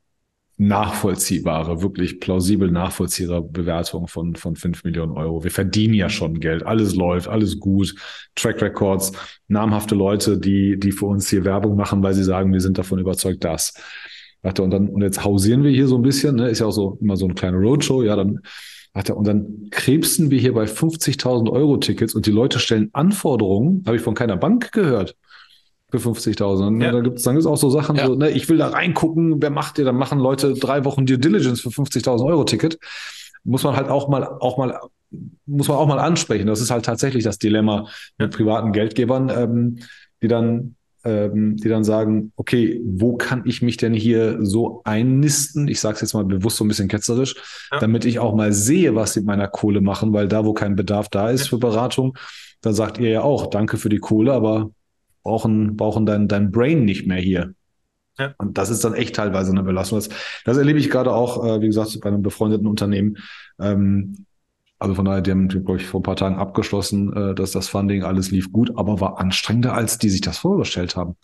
[0.58, 5.44] nachvollziehbare, wirklich plausibel nachvollziehbare Bewertung von, von 5 Millionen Euro.
[5.44, 7.94] Wir verdienen ja schon Geld, alles läuft, alles gut,
[8.34, 9.12] Track Records,
[9.48, 12.98] namhafte Leute, die, die für uns hier Werbung machen, weil sie sagen, wir sind davon
[12.98, 13.74] überzeugt, dass.
[14.42, 16.48] Und dann, und jetzt hausieren wir hier so ein bisschen, ne?
[16.48, 18.40] ist ja auch so immer so eine kleine Roadshow, ja, dann
[18.94, 23.82] er, und dann krebsen wir hier bei 50.000 Euro Tickets und die Leute stellen Anforderungen,
[23.86, 25.16] habe ich von keiner Bank gehört
[25.90, 26.82] für 50.000.
[26.82, 26.92] Ja.
[26.92, 28.06] Da gibt es dann gibt's auch so Sachen, ja.
[28.06, 31.18] so, ne, ich will da reingucken, wer macht dir, dann machen Leute drei Wochen Due
[31.18, 32.78] Diligence für 50.000 Euro Ticket.
[33.44, 34.80] Muss man halt auch mal, auch mal,
[35.46, 36.48] muss man auch mal ansprechen.
[36.48, 37.86] Das ist halt tatsächlich das Dilemma
[38.18, 39.78] mit privaten Geldgebern, ähm,
[40.20, 45.68] die dann, ähm, die dann sagen, okay, wo kann ich mich denn hier so einnisten?
[45.68, 47.36] Ich sage es jetzt mal bewusst so ein bisschen ketzerisch,
[47.70, 47.78] ja.
[47.78, 50.74] damit ich auch mal sehe, was sie mit meiner Kohle machen, weil da, wo kein
[50.74, 52.18] Bedarf da ist für Beratung,
[52.60, 54.70] dann sagt ihr ja auch, danke für die Kohle, aber
[55.26, 57.52] brauchen, brauchen dein, dein Brain nicht mehr hier.
[58.18, 58.34] Ja.
[58.38, 59.98] Und das ist dann echt teilweise eine Belastung.
[59.98, 60.08] Das,
[60.44, 63.18] das erlebe ich gerade auch, äh, wie gesagt, bei einem befreundeten Unternehmen.
[63.60, 64.26] Ähm,
[64.78, 67.68] also von daher, die haben, glaube ich, vor ein paar Tagen abgeschlossen, äh, dass das
[67.68, 71.16] Funding alles lief gut, aber war anstrengender, als die sich das vorgestellt haben.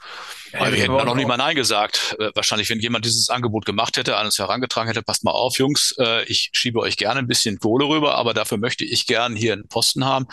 [0.52, 2.16] Ja, wir hätten da noch nicht mal Nein gesagt.
[2.18, 5.58] Äh, wahrscheinlich, wenn jemand dieses Angebot gemacht hätte, an uns herangetragen hätte, passt mal auf,
[5.58, 9.36] Jungs, äh, ich schiebe euch gerne ein bisschen Kohle rüber, aber dafür möchte ich gern
[9.36, 10.26] hier einen Posten haben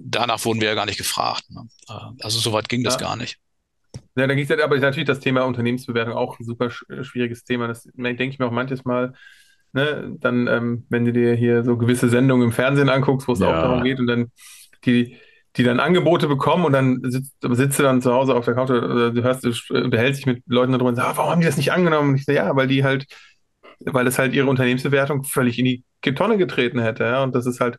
[0.00, 1.44] danach wurden wir ja gar nicht gefragt.
[1.50, 1.68] Ne?
[1.88, 3.00] Äh, also soweit ging das ja.
[3.00, 3.38] gar nicht.
[4.16, 7.68] Ja, dann ging es halt, aber natürlich das Thema Unternehmensbewertung auch ein super schwieriges Thema.
[7.68, 9.14] Das denke ich mir auch manches Mal,
[9.72, 13.40] ne, dann, ähm, wenn du dir hier so gewisse Sendungen im Fernsehen anguckst, wo es
[13.40, 13.48] ja.
[13.48, 14.32] auch darum geht und dann
[14.84, 15.16] die,
[15.56, 18.70] die dann Angebote bekommen und dann sitzt, sitzt du dann zu Hause auf der Couch
[18.70, 21.46] oder du hörst, du unterhältst dich mit Leuten darüber und sagst, ah, warum haben die
[21.46, 22.10] das nicht angenommen?
[22.10, 23.06] Und ich sage, ja, weil die halt,
[23.80, 27.60] weil das halt ihre Unternehmensbewertung völlig in die Tonne getreten hätte, ja, und das ist
[27.60, 27.78] halt,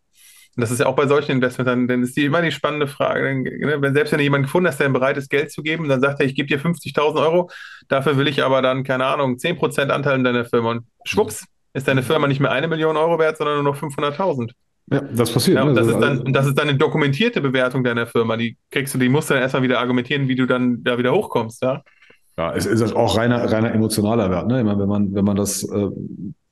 [0.59, 2.85] und das ist ja auch bei solchen Investments, dann, dann ist die immer die spannende
[2.85, 6.01] Frage, ne, wenn selbst wenn jemand gefunden ist, der bereit ist, Geld zu geben, dann
[6.01, 7.49] sagt er, ich gebe dir 50.000 Euro,
[7.87, 10.71] dafür will ich aber dann, keine Ahnung, 10% Anteil in deiner Firma.
[10.71, 14.51] Und schwupps, ist deine Firma nicht mehr eine Million Euro wert, sondern nur noch 500.000.
[14.91, 15.55] Ja, das passiert.
[15.55, 18.35] Ja, und das, ist dann, das ist dann eine dokumentierte Bewertung deiner Firma.
[18.35, 21.13] Die kriegst du, die musst du dann erstmal wieder argumentieren, wie du dann da wieder
[21.13, 21.83] hochkommst, ja.
[22.37, 24.47] Ja, es ist auch reiner, reiner emotionaler Wert.
[24.47, 24.63] Ne?
[24.63, 25.89] Meine, wenn man, wenn man das äh,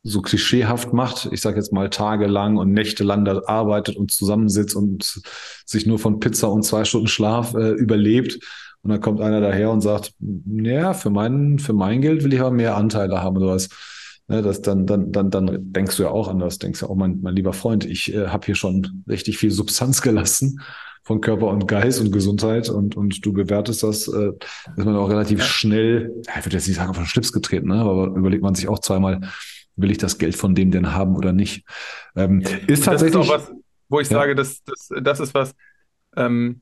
[0.07, 5.21] so klischeehaft macht, ich sage jetzt mal tagelang und nächtelang da arbeitet und zusammensitzt und
[5.65, 8.39] sich nur von Pizza und zwei Stunden Schlaf äh, überlebt.
[8.83, 12.39] Und dann kommt einer daher und sagt, ja, für mein, für mein Geld will ich
[12.39, 13.69] aber mehr Anteile haben oder was.
[14.29, 17.19] Ne, das dann, dann, dann, dann denkst du ja auch anders, denkst ja auch, mein,
[17.21, 20.61] mein lieber Freund, ich äh, habe hier schon richtig viel Substanz gelassen
[21.03, 24.31] von Körper und Geist und Gesundheit und, und du bewertest das, äh,
[24.75, 27.75] ist man auch relativ schnell, ich würde jetzt nicht sagen, auf den Schlips getreten, ne?
[27.75, 29.21] aber überlegt man sich auch zweimal,
[29.77, 31.65] will ich das Geld von dem denn haben oder nicht?
[32.15, 33.13] Ähm, ist tatsächlich.
[33.13, 33.51] Das ist auch was,
[33.89, 34.17] wo ich ja.
[34.17, 35.55] sage, das, das, das ist was,
[36.15, 36.61] ähm,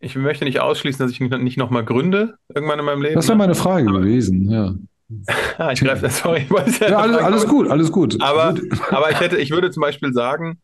[0.00, 3.14] ich möchte nicht ausschließen, dass ich nicht nochmal gründe irgendwann in meinem Leben.
[3.14, 4.74] Das wäre meine Frage aber, gewesen, ja.
[5.58, 6.46] ah, ich greife das, sorry.
[6.50, 8.20] Ja, ja alles, alles gut, alles gut.
[8.20, 8.54] Aber,
[8.90, 10.60] aber ich hätte, ich würde zum Beispiel sagen,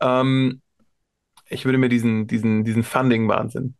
[0.00, 0.60] ähm,
[1.48, 3.74] ich würde mir diesen, diesen, diesen Funding-Wahnsinn,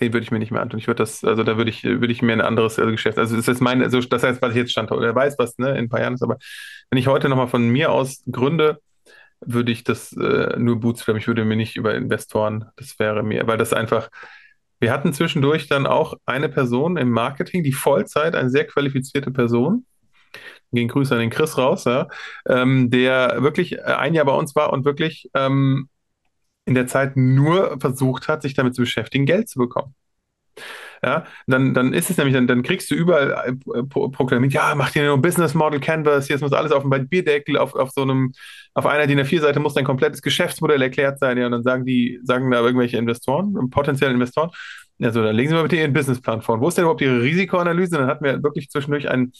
[0.00, 0.78] den würde ich mir nicht mehr antun.
[0.78, 3.36] Ich würde das, also da würde ich, würde ich mir ein anderes also Geschäft, also
[3.36, 5.84] das ist mein, also das heißt, was ich jetzt stand, oder weiß, was ne, in
[5.84, 6.38] ein paar Jahren ist, aber
[6.90, 8.80] wenn ich heute nochmal von mir aus gründe,
[9.40, 11.20] würde ich das äh, nur bootstrappen.
[11.20, 14.08] Ich würde mir nicht über Investoren, das wäre mir, weil das einfach,
[14.80, 19.86] wir hatten zwischendurch dann auch eine Person im Marketing, die Vollzeit, eine sehr qualifizierte Person,
[20.72, 22.08] gehen Grüße an den Chris raus, ja,
[22.46, 25.88] ähm, der wirklich ein Jahr bei uns war und wirklich ähm,
[26.66, 29.94] in der Zeit nur versucht hat, sich damit zu beschäftigen, Geld zu bekommen.
[31.04, 34.90] Ja, dann, dann ist es nämlich, dann, dann kriegst du überall äh, proklamiert, ja, mach
[34.90, 38.32] dir nur Business Model Canvas, jetzt muss alles auf dem Bierdeckel, auf, auf so einem,
[38.72, 42.20] auf einer DIN A4-Seite muss dein komplettes Geschäftsmodell erklärt sein, ja, und dann sagen die,
[42.22, 44.50] sagen da irgendwelche Investoren, potenzielle Investoren,
[45.02, 46.54] also dann legen Sie mal bitte Ihren Businessplan vor.
[46.54, 47.98] Und wo ist denn überhaupt Ihre Risikoanalyse?
[47.98, 49.32] Dann hatten wir wirklich zwischendurch ein,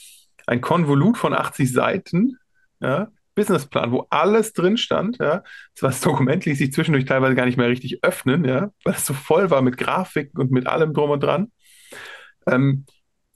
[0.46, 2.36] ein Konvolut von 80 Seiten,
[2.80, 5.18] ja, Businessplan, wo alles drin stand.
[5.18, 5.42] Ja.
[5.80, 9.14] Das Dokument ließ sich zwischendurch teilweise gar nicht mehr richtig öffnen, ja, weil es so
[9.14, 11.50] voll war mit Grafiken und mit allem drum und dran.
[12.46, 12.84] Ähm,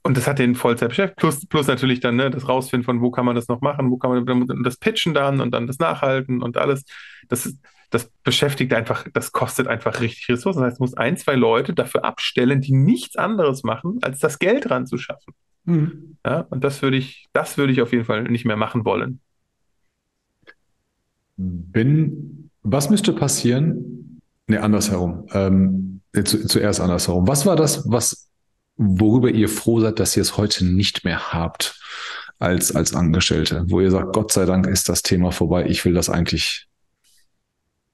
[0.02, 1.18] und das hat den Vollzeit beschäftigt.
[1.18, 3.98] Plus, plus natürlich dann ne, das Rausfinden von, wo kann man das noch machen, wo
[3.98, 6.84] kann man das Pitchen dann und dann das Nachhalten und alles.
[7.28, 7.52] Das,
[7.90, 10.60] das beschäftigt einfach, das kostet einfach richtig Ressourcen.
[10.60, 14.38] Das heißt, du musst ein, zwei Leute dafür abstellen, die nichts anderes machen, als das
[14.38, 15.34] Geld ranzuschaffen.
[15.64, 16.16] Mhm.
[16.24, 19.20] Ja, und das würde ich, das würde ich auf jeden Fall nicht mehr machen wollen.
[21.38, 24.20] Bin, was müsste passieren?
[24.48, 25.26] Ne, andersherum.
[25.32, 27.28] Ähm, zu, zuerst andersherum.
[27.28, 28.28] Was war das, was,
[28.76, 31.80] worüber ihr froh seid, dass ihr es heute nicht mehr habt
[32.38, 33.64] als, als Angestellte?
[33.68, 35.66] Wo ihr sagt, Gott sei Dank ist das Thema vorbei.
[35.66, 36.66] Ich will das eigentlich,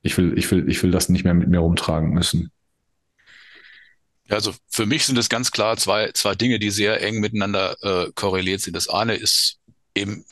[0.00, 2.50] ich will, ich will, ich will das nicht mehr mit mir rumtragen müssen.
[4.30, 8.10] Also für mich sind es ganz klar zwei, zwei Dinge, die sehr eng miteinander äh,
[8.14, 8.74] korreliert sind.
[8.74, 9.58] Das eine ist
[9.94, 10.24] eben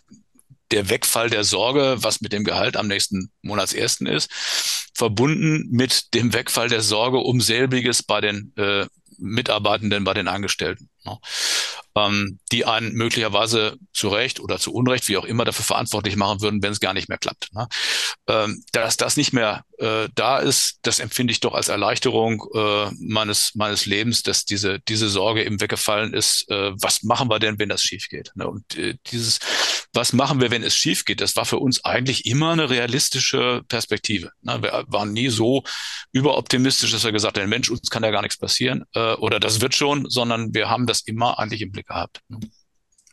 [0.73, 4.31] der Wegfall der Sorge, was mit dem Gehalt am nächsten Monatsersten ist,
[4.95, 8.87] verbunden mit dem Wegfall der Sorge um selbiges bei den äh,
[9.19, 10.89] Mitarbeitenden, bei den Angestellten.
[11.05, 11.19] Ne?
[11.95, 16.41] ähm, die einen möglicherweise zu Recht oder zu Unrecht, wie auch immer, dafür verantwortlich machen
[16.41, 17.53] würden, wenn es gar nicht mehr klappt.
[17.53, 17.69] Ne?
[18.29, 22.91] Ähm, dass das nicht mehr äh, da ist, das empfinde ich doch als Erleichterung äh,
[22.99, 26.49] meines, meines Lebens, dass diese, diese Sorge eben weggefallen ist.
[26.51, 28.33] Äh, was machen wir denn, wenn das schief geht?
[28.35, 28.47] Ne?
[28.47, 29.39] Und äh, dieses,
[29.93, 33.63] was machen wir, wenn es schief geht, das war für uns eigentlich immer eine realistische
[33.69, 34.31] Perspektive.
[34.43, 34.63] Ne?
[34.63, 35.65] Wir waren nie so
[36.13, 39.61] überoptimistisch, dass wir gesagt haben, Mensch, uns kann ja gar nichts passieren äh, oder das
[39.61, 42.21] wird schon, sondern wir haben das immer eigentlich im Blick gehabt.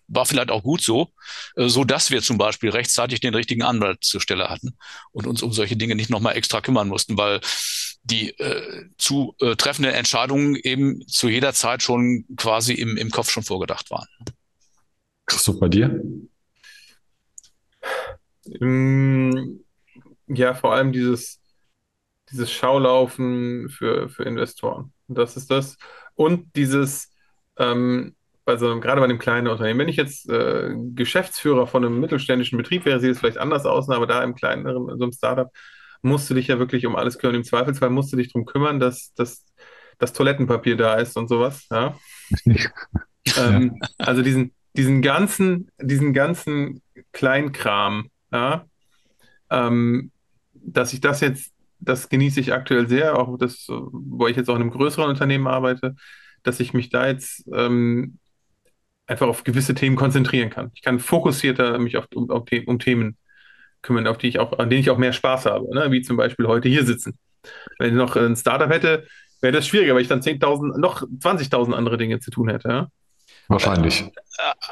[0.08, 1.12] War vielleicht auch gut so,
[1.56, 4.78] äh, so dass wir zum Beispiel rechtzeitig den richtigen Anwalt zur Stelle hatten
[5.12, 7.42] und uns um solche Dinge nicht nochmal extra kümmern mussten, weil
[8.04, 13.30] die äh, zu äh, treffenden Entscheidungen eben zu jeder Zeit schon quasi im, im Kopf
[13.30, 14.08] schon vorgedacht waren.
[15.26, 16.02] Christoph, bei dir?
[18.60, 19.60] Mm,
[20.28, 21.40] ja, vor allem dieses,
[22.32, 24.94] dieses Schaulaufen für, für Investoren.
[25.08, 25.78] Das ist das.
[26.16, 27.09] Und dieses,
[27.60, 29.80] ähm, also gerade bei einem kleinen Unternehmen.
[29.80, 33.88] Wenn ich jetzt äh, Geschäftsführer von einem mittelständischen Betrieb wäre, sieht es vielleicht anders aus,
[33.88, 35.50] ne, aber da im kleineren, so einem Startup,
[36.02, 37.36] musst du dich ja wirklich um alles kümmern.
[37.36, 39.46] Im Zweifelsfall musst du dich darum kümmern, dass, dass
[39.98, 41.68] das Toilettenpapier da ist und sowas.
[41.72, 41.96] Ja?
[43.38, 48.66] ähm, also diesen, diesen ganzen, diesen ganzen Kleinkram, ja?
[49.50, 50.12] ähm,
[50.54, 54.56] dass ich das jetzt, das genieße ich aktuell sehr, auch das, wo ich jetzt auch
[54.56, 55.96] in einem größeren Unternehmen arbeite,
[56.44, 58.20] dass ich mich da jetzt ähm,
[59.08, 60.72] einfach auf gewisse Themen konzentrieren kann.
[60.76, 63.18] Ich kann fokussierter mich auf, um, um, um Themen
[63.82, 65.92] kümmern, auf die ich auch, an denen ich auch mehr Spaß habe, ne?
[65.92, 67.18] wie zum Beispiel heute hier sitzen.
[67.78, 69.08] Wenn ich noch ein Startup hätte,
[69.42, 72.70] wäre das schwieriger, weil ich dann 10.000, noch 20.000 andere Dinge zu tun hätte.
[72.70, 72.88] Ja?
[73.50, 74.02] Wahrscheinlich.
[74.02, 74.12] Äh,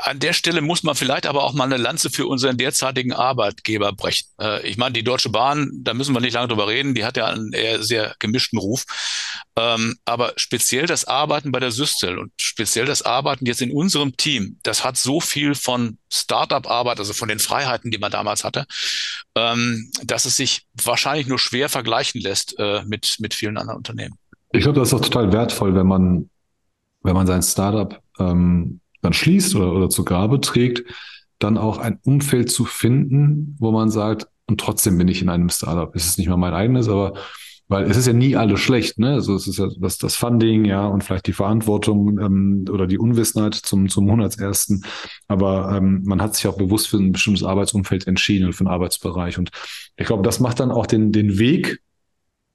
[0.03, 3.91] an der Stelle muss man vielleicht aber auch mal eine Lanze für unseren derzeitigen Arbeitgeber
[3.91, 4.27] brechen.
[4.39, 7.17] Äh, ich meine, die Deutsche Bahn, da müssen wir nicht lange drüber reden, die hat
[7.17, 8.85] ja einen eher sehr gemischten Ruf.
[9.55, 14.15] Ähm, aber speziell das Arbeiten bei der Systel und speziell das Arbeiten jetzt in unserem
[14.15, 18.67] Team, das hat so viel von Startup-Arbeit, also von den Freiheiten, die man damals hatte,
[19.35, 24.19] ähm, dass es sich wahrscheinlich nur schwer vergleichen lässt äh, mit, mit vielen anderen Unternehmen.
[24.51, 26.29] Ich glaube, das ist auch total wertvoll, wenn man,
[27.01, 30.83] wenn man sein Startup ähm, dann schließt oder, oder zu Grabe trägt,
[31.39, 35.49] dann auch ein Umfeld zu finden, wo man sagt, und trotzdem bin ich in einem
[35.49, 35.93] Startup.
[35.95, 37.13] Es ist nicht mal mein eigenes, aber
[37.69, 39.13] weil es ist ja nie alles schlecht, ne?
[39.15, 42.97] Also es ist ja das, das Funding, ja, und vielleicht die Verantwortung ähm, oder die
[42.97, 44.85] Unwissenheit zum, zum Monatsersten.
[45.27, 48.73] Aber ähm, man hat sich auch bewusst für ein bestimmtes Arbeitsumfeld entschieden und für einen
[48.73, 49.37] Arbeitsbereich.
[49.37, 49.49] Und
[49.97, 51.81] ich glaube, das macht dann auch den, den Weg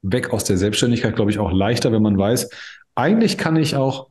[0.00, 2.48] weg aus der Selbstständigkeit, glaube ich, auch leichter, wenn man weiß,
[2.94, 4.08] eigentlich kann ich auch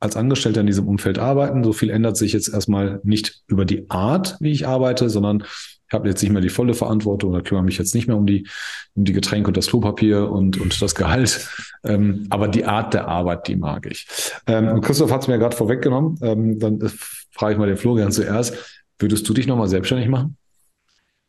[0.00, 1.64] als Angestellter in diesem Umfeld arbeiten.
[1.64, 5.44] So viel ändert sich jetzt erstmal nicht über die Art, wie ich arbeite, sondern
[5.88, 8.26] ich habe jetzt nicht mehr die volle Verantwortung oder kümmere mich jetzt nicht mehr um
[8.26, 8.46] die,
[8.94, 11.48] um die Getränke und das Klopapier und, und das Gehalt.
[11.82, 14.06] Ähm, aber die Art der Arbeit, die mag ich.
[14.46, 16.18] Ähm, und Christoph hat es mir gerade vorweggenommen.
[16.22, 16.90] Ähm, dann äh,
[17.30, 18.54] frage ich mal den Florian zuerst.
[18.98, 20.36] Würdest du dich nochmal selbstständig machen?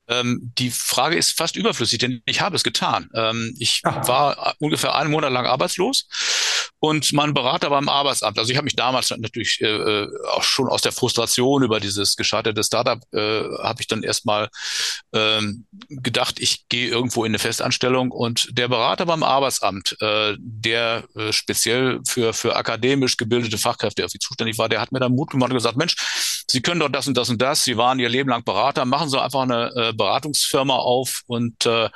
[0.10, 3.10] Ähm, die Frage ist fast überflüssig, denn ich habe es getan.
[3.14, 4.08] Ähm, ich Ach.
[4.08, 6.08] war ungefähr einen Monat lang arbeitslos
[6.80, 8.38] und mein Berater beim Arbeitsamt.
[8.40, 12.16] Also ich habe mich damals natürlich äh, äh, auch schon aus der Frustration über dieses
[12.16, 14.50] gescheiterte Startup äh, habe ich dann erstmal
[15.14, 21.06] ähm, gedacht, ich gehe irgendwo in eine Festanstellung und der Berater beim Arbeitsamt, äh, der
[21.16, 25.32] äh, speziell für für akademisch gebildete Fachkräfte irgendwie zuständig war, der hat mir dann Mut
[25.32, 25.96] gemacht und gesagt, Mensch,
[26.50, 27.64] Sie können doch das und das und das.
[27.64, 31.90] Sie waren Ihr Leben lang Berater, machen Sie einfach eine äh, Beratungsfirma auf und äh,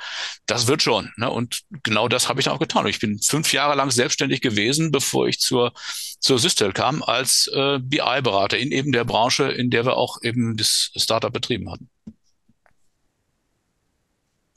[0.46, 1.12] das wird schon.
[1.16, 1.28] Ne?
[1.30, 2.86] Und genau das habe ich dann auch getan.
[2.86, 5.72] Ich bin fünf Jahre lang selbstständig gewesen, bevor ich zur,
[6.20, 10.56] zur Systel kam, als äh, BI-Berater in eben der Branche, in der wir auch eben
[10.56, 11.90] das Startup betrieben hatten.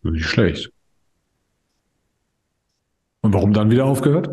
[0.03, 0.71] Nicht schlecht.
[3.21, 4.29] Und warum dann wieder aufgehört?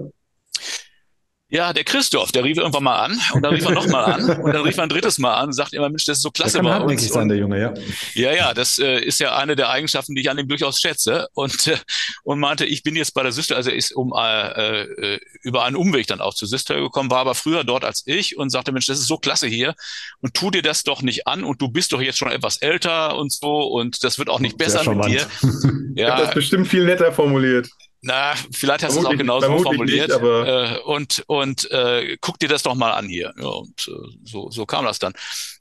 [1.54, 4.52] Ja, der Christoph, der rief irgendwann mal an und dann rief er nochmal an und
[4.52, 6.60] dann rief er ein drittes Mal an und sagt immer, Mensch, das ist so klasse
[6.60, 7.08] bei uns.
[7.08, 7.72] sein, der Junge, ja.
[8.14, 11.28] Ja, ja, das äh, ist ja eine der Eigenschaften, die ich an ihm durchaus schätze.
[11.32, 11.76] Und, äh,
[12.24, 15.62] und meinte, ich bin jetzt bei der Sister, also er ist um äh, äh, über
[15.62, 18.72] einen Umweg dann auch zu Sister gekommen, war aber früher dort als ich und sagte,
[18.72, 19.76] Mensch, das ist so klasse hier
[20.22, 23.16] und tu dir das doch nicht an und du bist doch jetzt schon etwas älter
[23.16, 25.26] und so und das wird auch nicht besser mit dir.
[25.96, 27.68] Ja, das ist bestimmt viel netter formuliert.
[28.06, 30.08] Na, vielleicht hast du es auch genauso formuliert.
[30.08, 33.32] Nicht, äh, und und äh, guck dir das doch mal an hier.
[33.38, 35.14] Ja, und äh, so, so kam das dann.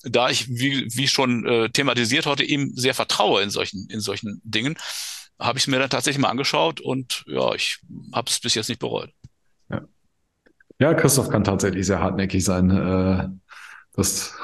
[0.03, 4.41] Da ich, wie, wie schon äh, thematisiert heute, ihm sehr vertraue in solchen, in solchen
[4.43, 4.75] Dingen,
[5.39, 7.79] habe ich es mir dann tatsächlich mal angeschaut und ja, ich
[8.11, 9.11] habe es bis jetzt nicht bereut.
[9.69, 9.81] Ja.
[10.79, 12.69] ja, Christoph kann tatsächlich sehr hartnäckig sein.
[12.69, 13.29] Äh,
[13.95, 14.35] das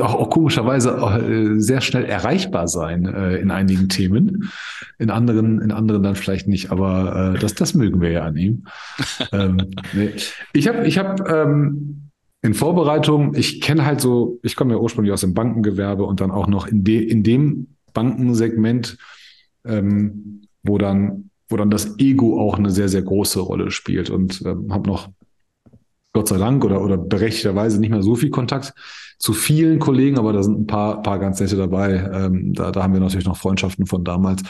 [0.00, 4.50] auch, auch komischerweise äh, sehr schnell erreichbar sein äh, in einigen Themen,
[4.98, 8.36] in anderen, in anderen dann vielleicht nicht, aber äh, das, das mögen wir ja an
[8.36, 8.66] ihm.
[9.32, 10.12] ähm, nee.
[10.52, 12.10] Ich habe, ich habe ähm,
[12.42, 16.30] in Vorbereitung, ich kenne halt so, ich komme ja ursprünglich aus dem Bankengewerbe und dann
[16.30, 18.96] auch noch in, de, in dem Bankensegment,
[19.64, 24.42] ähm, wo dann, wo dann das Ego auch eine sehr, sehr große Rolle spielt und
[24.46, 25.08] ähm, habe noch
[26.18, 28.74] Gott sei Dank oder, oder berechtigterweise nicht mehr so viel Kontakt
[29.20, 32.10] zu vielen Kollegen, aber da sind ein paar, paar ganz nette dabei.
[32.12, 34.42] Ähm, da, da haben wir natürlich noch Freundschaften von damals.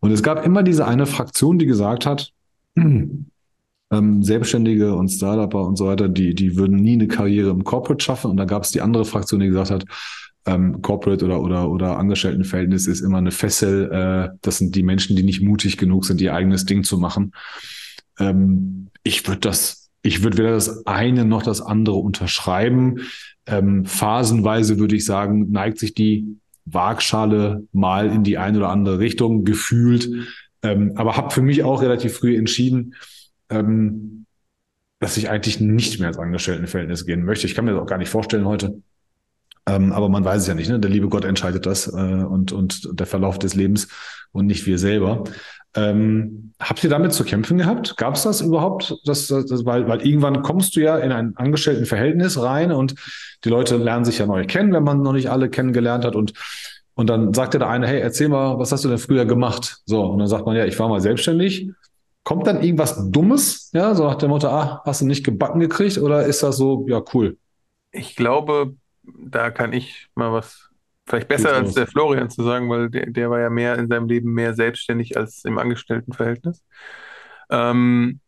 [0.00, 2.32] Und es gab immer diese eine Fraktion, die gesagt hat,
[2.76, 3.26] ähm,
[3.92, 8.32] Selbstständige und Startupper und so weiter, die, die würden nie eine Karriere im Corporate schaffen.
[8.32, 9.84] Und da gab es die andere Fraktion, die gesagt hat,
[10.46, 13.92] ähm, Corporate oder, oder, oder Angestelltenverhältnis ist immer eine Fessel.
[13.92, 17.30] Äh, das sind die Menschen, die nicht mutig genug sind, ihr eigenes Ding zu machen.
[18.18, 23.00] Ähm, ich würde das, ich würde weder das eine noch das andere unterschreiben.
[23.46, 28.98] Ähm, phasenweise würde ich sagen, neigt sich die Waagschale mal in die eine oder andere
[28.98, 30.08] Richtung gefühlt.
[30.62, 32.94] Ähm, aber habe für mich auch relativ früh entschieden,
[33.48, 34.26] ähm,
[35.00, 37.46] dass ich eigentlich nicht mehr ins Angestelltenverhältnis gehen möchte.
[37.46, 38.80] Ich kann mir das auch gar nicht vorstellen heute.
[39.66, 40.68] Ähm, aber man weiß es ja nicht.
[40.68, 40.80] Ne?
[40.80, 43.88] Der liebe Gott entscheidet das äh, und, und der Verlauf des Lebens
[44.32, 45.24] und nicht wir selber.
[45.74, 47.96] Ähm, habt ihr damit zu kämpfen gehabt?
[47.96, 48.94] Gab es das überhaupt?
[49.04, 52.94] Das, das, das, weil, weil irgendwann kommst du ja in ein Angestelltenverhältnis rein und
[53.44, 56.34] die Leute lernen sich ja neu kennen, wenn man noch nicht alle kennengelernt hat und
[56.94, 59.78] und dann sagt der eine, hey, erzähl mal, was hast du denn früher gemacht?
[59.86, 61.70] So, und dann sagt man, ja, ich war mal selbstständig.
[62.22, 65.98] Kommt dann irgendwas Dummes, ja, so nach dem Motto, ah, hast du nicht gebacken gekriegt
[65.98, 67.38] oder ist das so, ja, cool?
[67.90, 70.72] Ich glaube, da kann ich mal was
[71.06, 74.06] Vielleicht besser als der Florian zu sagen, weil der, der war ja mehr in seinem
[74.06, 76.64] Leben mehr selbstständig als im Angestelltenverhältnis.
[77.50, 78.20] Ähm,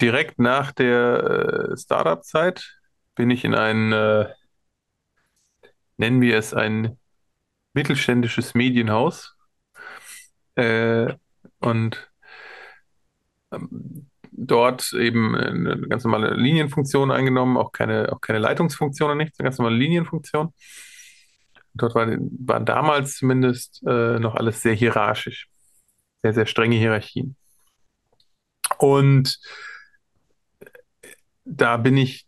[0.00, 2.78] direkt nach der äh, Startup-Zeit
[3.14, 4.26] bin ich in ein, äh,
[5.96, 6.98] nennen wir es ein
[7.72, 9.36] mittelständisches Medienhaus.
[10.56, 11.14] Äh,
[11.60, 12.12] und
[13.50, 14.10] ähm,
[14.46, 19.46] dort eben eine ganz normale Linienfunktion eingenommen, auch keine, auch keine Leitungsfunktion oder nichts, eine
[19.46, 20.52] ganz normale Linienfunktion.
[21.74, 25.48] Dort war, war damals zumindest äh, noch alles sehr hierarchisch.
[26.22, 27.36] Sehr, sehr strenge Hierarchien.
[28.78, 29.40] Und
[31.44, 32.26] da bin ich,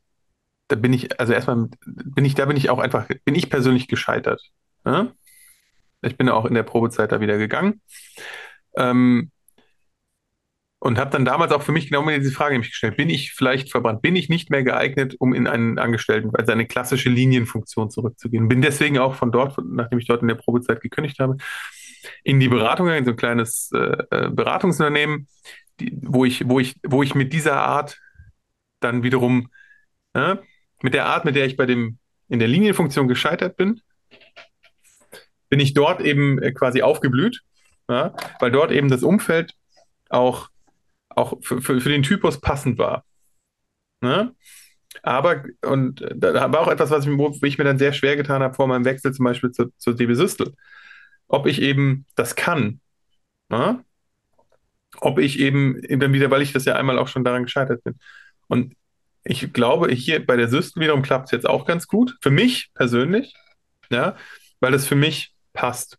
[0.68, 3.86] da bin ich, also erstmal bin ich, da bin ich auch einfach, bin ich persönlich
[3.86, 4.42] gescheitert.
[4.84, 5.12] Ja?
[6.02, 7.80] Ich bin auch in der Probezeit da wieder gegangen.
[8.76, 9.30] Ähm,
[10.84, 13.32] und habe dann damals auch für mich genau mir diese Frage nämlich gestellt, bin ich
[13.32, 17.88] vielleicht verbrannt, bin ich nicht mehr geeignet, um in einen Angestellten, also eine klassische Linienfunktion
[17.90, 18.48] zurückzugehen.
[18.48, 21.38] Bin deswegen auch von dort, nachdem ich dort in der Probezeit gekündigt habe,
[22.22, 25.26] in die Beratung in so ein kleines äh, äh, Beratungsunternehmen,
[25.80, 27.98] die, wo, ich, wo, ich, wo ich mit dieser Art
[28.80, 29.48] dann wiederum,
[30.12, 30.36] äh,
[30.82, 31.96] mit der Art, mit der ich bei dem
[32.28, 33.80] in der Linienfunktion gescheitert bin,
[35.48, 37.40] bin ich dort eben äh, quasi aufgeblüht,
[37.88, 39.54] ja, weil dort eben das Umfeld
[40.10, 40.50] auch
[41.16, 43.04] auch für, für, für den Typus passend war.
[44.00, 44.34] Ne?
[45.02, 48.42] Aber, und da war auch etwas, was ich, wo ich mir dann sehr schwer getan
[48.42, 50.54] habe vor meinem Wechsel zum Beispiel zu, zu DB Systel.
[51.26, 52.80] Ob ich eben das kann.
[53.48, 53.84] Ne?
[55.00, 57.98] Ob ich eben, dann wieder, weil ich das ja einmal auch schon daran gescheitert bin.
[58.46, 58.74] Und
[59.24, 62.16] ich glaube, hier bei der Systel wiederum klappt es jetzt auch ganz gut.
[62.20, 63.34] Für mich persönlich,
[63.90, 64.16] ja,
[64.60, 65.98] weil es für mich passt.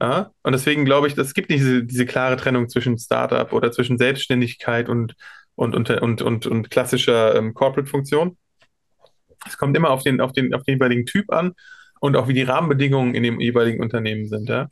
[0.00, 0.32] Ja?
[0.42, 3.98] Und deswegen glaube ich, es gibt nicht diese, diese klare Trennung zwischen Startup oder zwischen
[3.98, 5.14] Selbstständigkeit und,
[5.54, 8.36] und, und, und, und, und klassischer ähm, Corporate-Funktion.
[9.46, 11.52] Es kommt immer auf den, auf, den, auf den jeweiligen Typ an
[12.00, 14.48] und auch wie die Rahmenbedingungen in dem jeweiligen Unternehmen sind.
[14.48, 14.68] Ja?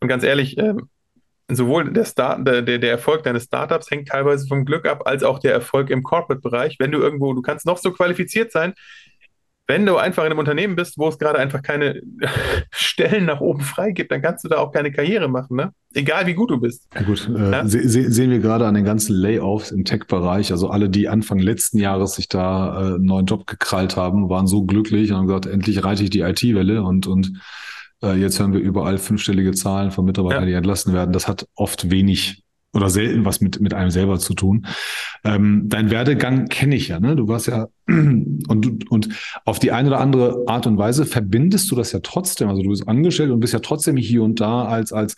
[0.00, 0.74] Und ganz ehrlich, äh,
[1.48, 5.38] sowohl der, Start, der, der Erfolg deines Startups hängt teilweise vom Glück ab, als auch
[5.38, 6.76] der Erfolg im Corporate-Bereich.
[6.78, 8.74] Wenn du irgendwo, du kannst noch so qualifiziert sein,
[9.68, 12.00] wenn du einfach in einem Unternehmen bist, wo es gerade einfach keine
[12.70, 15.72] Stellen nach oben frei gibt, dann kannst du da auch keine Karriere machen, ne?
[15.94, 16.86] Egal wie gut du bist.
[16.94, 17.66] Ja gut, äh, ja?
[17.66, 20.52] se se sehen wir gerade an den ganzen Layoffs im Tech-Bereich.
[20.52, 24.46] Also alle, die Anfang letzten Jahres sich da äh, einen neuen Job gekrallt haben, waren
[24.46, 27.32] so glücklich und haben gesagt, endlich reite ich die IT-Welle und, und
[28.02, 30.46] äh, jetzt hören wir überall fünfstellige Zahlen von Mitarbeitern, ja.
[30.46, 31.12] die entlassen werden.
[31.12, 32.44] Das hat oft wenig
[32.76, 34.66] oder selten was mit, mit einem selber zu tun.
[35.24, 37.16] Ähm, dein Werdegang kenne ich ja, ne?
[37.16, 39.08] Du warst ja und, und
[39.44, 42.48] auf die eine oder andere Art und Weise verbindest du das ja trotzdem.
[42.48, 45.16] Also du bist angestellt und bist ja trotzdem hier und da als, als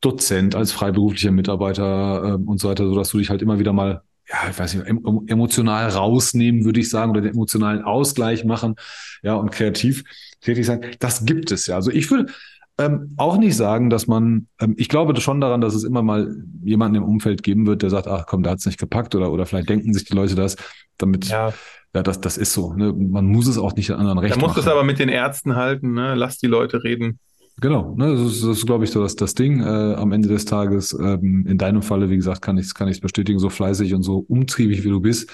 [0.00, 4.02] Dozent, als freiberuflicher Mitarbeiter äh, und so weiter, sodass du dich halt immer wieder mal,
[4.28, 8.76] ja, ich weiß nicht, emotional rausnehmen, würde ich sagen, oder den emotionalen Ausgleich machen,
[9.22, 10.04] ja, und kreativ
[10.40, 10.80] tätig sein.
[11.00, 11.76] Das gibt es ja.
[11.76, 12.32] Also ich würde,
[12.80, 16.34] ähm, auch nicht sagen, dass man, ähm, ich glaube schon daran, dass es immer mal
[16.62, 19.30] jemanden im Umfeld geben wird, der sagt, ach komm, da hat es nicht gepackt oder,
[19.30, 20.56] oder vielleicht denken sich die Leute das,
[20.96, 21.52] damit, ja,
[21.94, 22.72] ja das, das ist so.
[22.72, 22.92] Ne?
[22.92, 25.10] Man muss es auch nicht an anderen recht Da musst du es aber mit den
[25.10, 26.14] Ärzten halten, ne?
[26.14, 27.18] lass die Leute reden.
[27.60, 29.60] Genau, ne, das ist, ist glaube ich, so das, das Ding.
[29.60, 32.88] Äh, am Ende des Tages, ähm, in deinem Falle, wie gesagt, kann ich es kann
[32.88, 35.30] ich's bestätigen, so fleißig und so umtriebig wie du bist.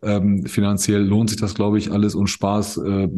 [0.00, 3.08] Ähm, finanziell lohnt sich das, glaube ich, alles und Spaß äh,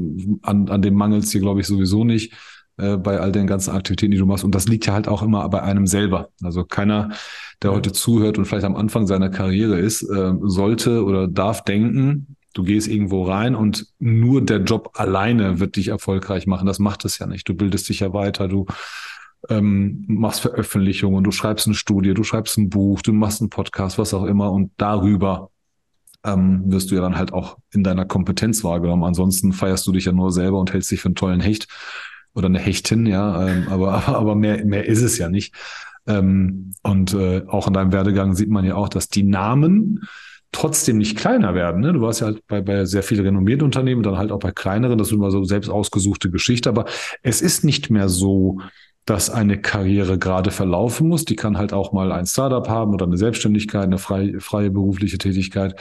[0.41, 2.33] an, an dem mangelt es dir, glaube ich, sowieso nicht
[2.79, 4.45] äh, bei all den ganzen Aktivitäten, die du machst.
[4.45, 6.29] Und das liegt ja halt auch immer bei einem selber.
[6.43, 7.11] Also keiner,
[7.63, 12.37] der heute zuhört und vielleicht am Anfang seiner Karriere ist, äh, sollte oder darf denken,
[12.53, 16.67] du gehst irgendwo rein und nur der Job alleine wird dich erfolgreich machen.
[16.67, 17.49] Das macht es ja nicht.
[17.49, 18.67] Du bildest dich ja weiter, du
[19.49, 23.99] ähm, machst Veröffentlichungen, du schreibst eine Studie, du schreibst ein Buch, du machst einen Podcast,
[23.99, 25.51] was auch immer und darüber
[26.25, 29.05] ähm, wirst du ja dann halt auch in deiner Kompetenz wahrgenommen.
[29.05, 31.69] Ansonsten feierst du dich ja nur selber und hältst dich für einen tollen Hecht
[32.37, 35.55] oder eine Hechtin, ja, ähm, aber, aber, aber mehr, mehr ist es ja nicht.
[36.07, 40.01] Ähm, und äh, auch in deinem Werdegang sieht man ja auch, dass die Namen
[40.53, 41.81] trotzdem nicht kleiner werden.
[41.81, 41.93] Ne?
[41.93, 44.97] Du warst ja halt bei, bei sehr vielen renommierten Unternehmen, dann halt auch bei kleineren,
[44.97, 46.85] das ist immer so selbst ausgesuchte Geschichte, aber
[47.23, 48.61] es ist nicht mehr so,
[49.07, 51.25] dass eine Karriere gerade verlaufen muss.
[51.25, 55.17] Die kann halt auch mal ein Startup haben oder eine Selbstständigkeit, eine freie, freie berufliche
[55.17, 55.81] Tätigkeit.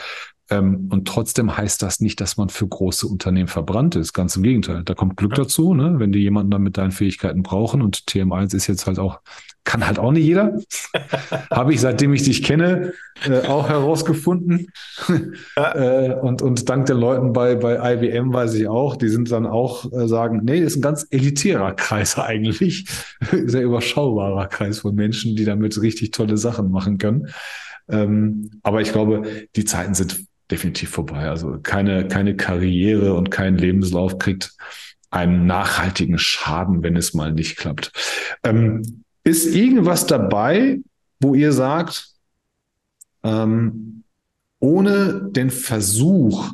[0.52, 4.14] Ähm, und trotzdem heißt das nicht, dass man für große Unternehmen verbrannt ist.
[4.14, 4.84] Ganz im Gegenteil.
[4.84, 5.96] Da kommt Glück dazu, ne?
[5.98, 7.82] wenn die jemanden dann mit deinen Fähigkeiten brauchen.
[7.82, 9.22] Und TM1 ist jetzt halt auch,
[9.66, 10.58] kann halt auch nicht jeder.
[11.52, 12.94] Habe ich, seitdem ich dich kenne,
[13.28, 14.68] äh, auch herausgefunden.
[15.56, 19.46] äh, und, und dank den Leuten bei, bei IBM weiß ich auch, die sind dann
[19.46, 22.86] auch äh, sagen, nee, ist ein ganz elitärer Kreis eigentlich.
[23.32, 27.28] Sehr überschaubarer Kreis von Menschen, die damit richtig tolle Sachen machen können.
[27.90, 31.28] Ähm, aber ich glaube, die Zeiten sind definitiv vorbei.
[31.28, 34.56] Also keine, keine Karriere und kein Lebenslauf kriegt
[35.10, 37.92] einen nachhaltigen Schaden, wenn es mal nicht klappt.
[38.44, 40.80] Ähm, ist irgendwas dabei,
[41.20, 42.10] wo ihr sagt,
[43.24, 44.04] ähm,
[44.60, 46.54] ohne den Versuch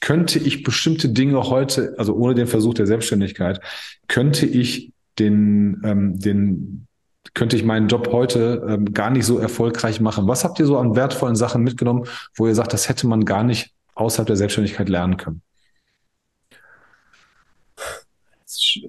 [0.00, 3.60] könnte ich bestimmte Dinge heute, also ohne den Versuch der Selbstständigkeit,
[4.08, 6.86] könnte ich den, ähm, den,
[7.34, 10.26] könnte ich meinen Job heute ähm, gar nicht so erfolgreich machen.
[10.26, 12.04] Was habt ihr so an wertvollen Sachen mitgenommen,
[12.34, 15.42] wo ihr sagt, das hätte man gar nicht außerhalb der Selbstständigkeit lernen können?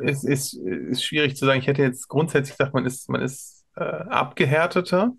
[0.03, 1.59] Es ist, ist schwierig zu sagen.
[1.59, 5.13] Ich hätte jetzt grundsätzlich gesagt, man ist, man ist äh, abgehärteter,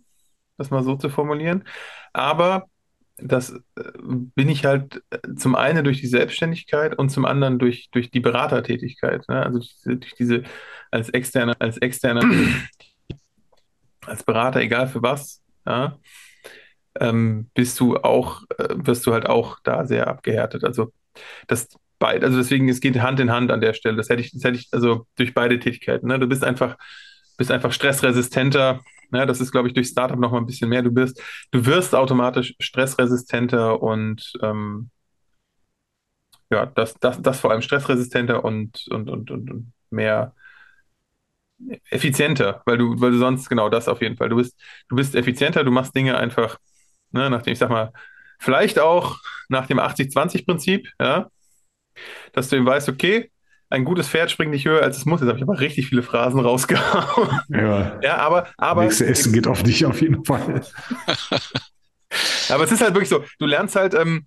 [0.57, 1.65] das mal so zu formulieren.
[2.13, 2.67] Aber
[3.17, 3.61] das äh,
[4.01, 8.21] bin ich halt äh, zum einen durch die Selbstständigkeit und zum anderen durch, durch die
[8.21, 9.29] Beratertätigkeit.
[9.29, 9.45] Ne?
[9.45, 10.43] Also durch diese
[10.91, 12.23] als externer, als externer
[14.07, 15.99] als Berater, egal für was, ja,
[17.01, 20.65] ähm, bist du auch, äh, wirst du halt auch da sehr abgehärtet.
[20.65, 20.93] Also
[21.47, 23.97] das beide, also deswegen, es geht Hand in Hand an der Stelle.
[23.97, 26.09] Das hätte ich, das hätte ich, also durch beide Tätigkeiten.
[26.09, 26.19] Ne?
[26.19, 26.77] Du bist einfach,
[27.37, 28.81] bist einfach stressresistenter.
[29.11, 29.27] Ne?
[29.27, 30.83] Das ist, glaube ich, durch Startup noch mal ein bisschen mehr.
[30.83, 34.91] Du bist, du wirst automatisch stressresistenter und ähm,
[36.51, 40.35] ja, das, das, das vor allem stressresistenter und, und, und, und mehr
[41.91, 44.29] effizienter, weil du, weil du sonst, genau das auf jeden Fall.
[44.29, 46.59] Du bist, du bist effizienter, du machst Dinge einfach,
[47.11, 47.93] ne, nach dem, ich sag mal,
[48.39, 49.19] vielleicht auch
[49.49, 51.31] nach dem 80-20-Prinzip, ja,
[52.33, 53.31] dass du eben weißt, okay,
[53.71, 55.21] ein gutes Pferd springt nicht höher, als es muss.
[55.21, 57.41] Jetzt habe ich aber richtig viele Phrasen rausgehauen.
[57.49, 58.85] Ja, ja aber, aber.
[58.85, 60.63] Nächste Essen geht auf dich auf jeden Fall.
[62.49, 64.27] aber es ist halt wirklich so, du lernst halt, ähm,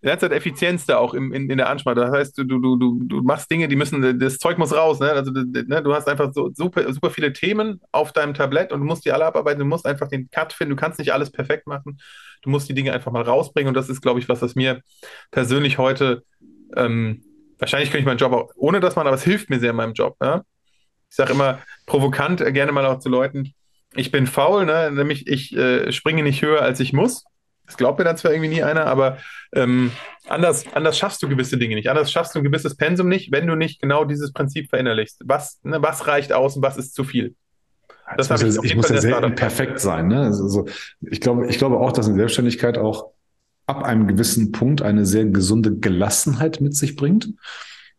[0.00, 1.94] lernst halt Effizienz da auch im, in, in der Ansprache.
[1.94, 4.98] Das heißt, du, du, du, du machst Dinge, die müssen, das Zeug muss raus.
[4.98, 5.12] Ne?
[5.12, 8.86] Also ne, du hast einfach so super, super viele Themen auf deinem Tablett und du
[8.86, 9.60] musst die alle abarbeiten.
[9.60, 10.70] Du musst einfach den Cut finden.
[10.70, 12.00] Du kannst nicht alles perfekt machen.
[12.42, 13.68] Du musst die Dinge einfach mal rausbringen.
[13.68, 14.82] Und das ist, glaube ich, was, was mir
[15.30, 16.24] persönlich heute,
[16.76, 17.22] ähm,
[17.58, 19.76] wahrscheinlich könnte ich meinen Job auch ohne das machen, aber es hilft mir sehr in
[19.76, 20.16] meinem Job.
[20.22, 20.42] Ja?
[21.10, 23.54] Ich sage immer provokant äh, gerne mal auch zu Leuten,
[23.94, 24.90] ich bin faul, ne?
[24.90, 27.24] nämlich ich äh, springe nicht höher, als ich muss.
[27.66, 29.18] Das glaubt mir dann zwar irgendwie nie einer, aber
[29.54, 29.92] ähm,
[30.26, 31.88] anders, anders schaffst du gewisse Dinge nicht.
[31.88, 35.22] Anders schaffst du ein gewisses Pensum nicht, wenn du nicht genau dieses Prinzip verinnerlichst.
[35.24, 37.34] Was, ne, was reicht aus und was ist zu viel?
[38.16, 40.08] Das muss ich, ich muss ja selten perfekt sein.
[40.08, 40.22] Ne?
[40.22, 40.66] Also,
[41.00, 43.12] ich, glaube, ich glaube auch, dass eine Selbstständigkeit auch
[43.66, 47.30] ab einem gewissen Punkt eine sehr gesunde Gelassenheit mit sich bringt.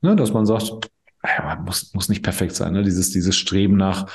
[0.02, 0.16] Ne?
[0.16, 0.90] Dass man sagt,
[1.24, 2.74] ja, man muss, muss nicht perfekt sein.
[2.74, 2.84] Ne?
[2.84, 4.08] Dieses, dieses Streben nach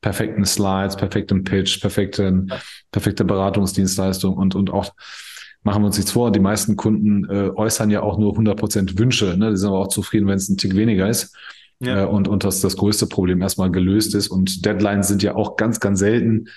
[0.00, 2.52] perfekten Slides, perfektem Pitch, perfekten,
[2.90, 4.92] perfekte Beratungsdienstleistung und, und auch
[5.62, 9.36] machen wir uns nichts vor, die meisten Kunden äh, äußern ja auch nur 100% Wünsche.
[9.36, 9.50] Ne?
[9.50, 11.36] Die sind aber auch zufrieden, wenn es ein Tick weniger ist.
[11.78, 12.02] Ja.
[12.02, 14.28] Äh, und, und dass das größte Problem erstmal gelöst ist.
[14.28, 16.48] Und Deadlines sind ja auch ganz, ganz selten.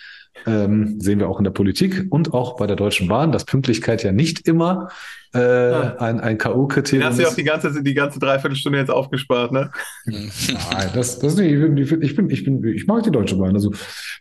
[0.45, 4.03] Ähm, sehen wir auch in der Politik und auch bei der Deutschen Bahn, dass Pünktlichkeit
[4.03, 4.89] ja nicht immer
[5.33, 5.95] äh, ja.
[5.97, 7.05] ein, ein K.O.-Kriterium ist.
[7.05, 9.71] hast du ja auch die ganze, die ganze Dreiviertelstunde jetzt aufgespart, ne?
[10.05, 11.51] Nein, das, das nicht.
[11.51, 13.53] Ich bin, ich bin, ich bin, ich mag die Deutsche Bahn.
[13.53, 13.71] Also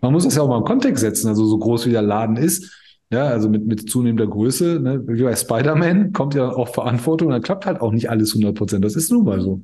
[0.00, 1.28] man muss das ja auch mal im Kontext setzen.
[1.28, 2.72] Also so groß wie der Laden ist,
[3.10, 7.42] ja, also mit, mit zunehmender Größe, ne, wie bei Spider-Man, kommt ja auch Verantwortung, dann
[7.42, 8.84] klappt halt auch nicht alles 100 Prozent.
[8.84, 9.62] Das ist nun mal so.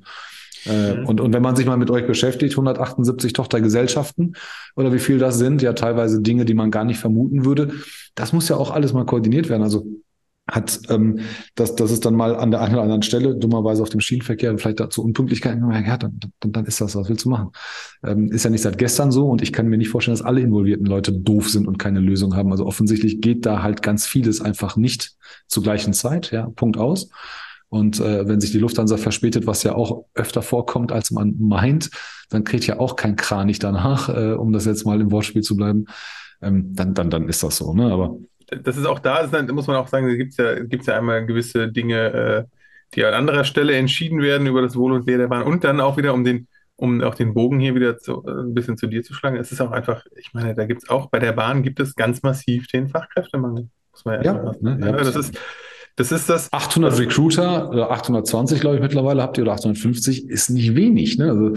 [0.67, 1.07] Äh, mhm.
[1.07, 4.37] und, und wenn man sich mal mit euch beschäftigt, 178 Tochtergesellschaften
[4.77, 7.73] oder wie viel das sind, ja teilweise Dinge, die man gar nicht vermuten würde,
[8.15, 9.63] das muss ja auch alles mal koordiniert werden.
[9.63, 9.87] Also
[10.51, 11.21] hat, ähm,
[11.55, 14.57] dass, dass es dann mal an der einen oder anderen Stelle, dummerweise auf dem Schienenverkehr,
[14.59, 17.51] vielleicht dazu Unpünktlichkeiten, ja, dann, dann, dann ist das, was willst du machen?
[18.05, 20.41] Ähm, ist ja nicht seit gestern so und ich kann mir nicht vorstellen, dass alle
[20.41, 22.51] involvierten Leute doof sind und keine Lösung haben.
[22.51, 27.11] Also offensichtlich geht da halt ganz vieles einfach nicht zur gleichen Zeit, ja, Punkt aus.
[27.71, 31.91] Und äh, wenn sich die Lufthansa verspätet, was ja auch öfter vorkommt, als man meint,
[32.29, 35.57] dann kriegt ja auch kein Kranich danach, äh, um das jetzt mal im Wortspiel zu
[35.57, 35.87] bleiben.
[36.43, 37.73] Ähm, dann, dann, dann ist das so.
[37.73, 37.93] Ne?
[37.93, 38.17] Aber
[38.49, 40.87] das ist auch da, ist dann, muss man auch sagen, da gibt es ja, gibt's
[40.87, 42.45] ja einmal gewisse Dinge, äh,
[42.95, 45.45] die an anderer Stelle entschieden werden über das Wohl und Wehe der Bahn.
[45.45, 48.55] Und dann auch wieder, um den, um auch den Bogen hier wieder zu, äh, ein
[48.55, 51.09] bisschen zu dir zu schlagen, es ist auch einfach, ich meine, da gibt es auch,
[51.09, 53.69] bei der Bahn gibt es ganz massiv den Fachkräftemangel.
[53.93, 55.39] Muss man ja, ja, ne, ja, das ist,
[56.01, 56.53] das ist das.
[56.53, 61.19] 800 Recruiter oder 820, glaube ich, mittlerweile habt ihr oder 850 ist nicht wenig.
[61.19, 61.31] Ne?
[61.31, 61.55] Also,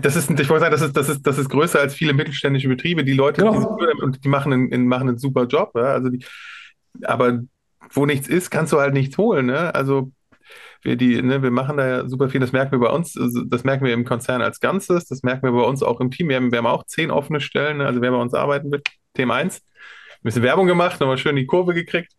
[0.00, 2.68] das ist, ich wollte sagen, das ist, das, ist, das ist größer als viele mittelständische
[2.68, 3.04] Betriebe.
[3.04, 3.78] Die Leute, genau.
[3.78, 5.72] die, und die machen einen, machen einen super Job.
[5.74, 5.94] Ja?
[5.94, 6.24] Also die,
[7.02, 7.40] aber
[7.90, 9.46] wo nichts ist, kannst du halt nichts holen.
[9.46, 9.74] Ne?
[9.74, 10.12] Also
[10.82, 13.42] wir, die, ne, wir machen da ja super viel, das merken wir bei uns, also
[13.44, 16.28] das merken wir im Konzern als Ganzes, das merken wir bei uns auch im Team.
[16.28, 17.86] Wir haben, wir haben auch zehn offene Stellen, ne?
[17.86, 18.82] also wer bei uns arbeiten will,
[19.14, 19.56] Thema 1.
[19.56, 19.62] Ein
[20.22, 22.12] bisschen Werbung gemacht, nochmal schön die Kurve gekriegt.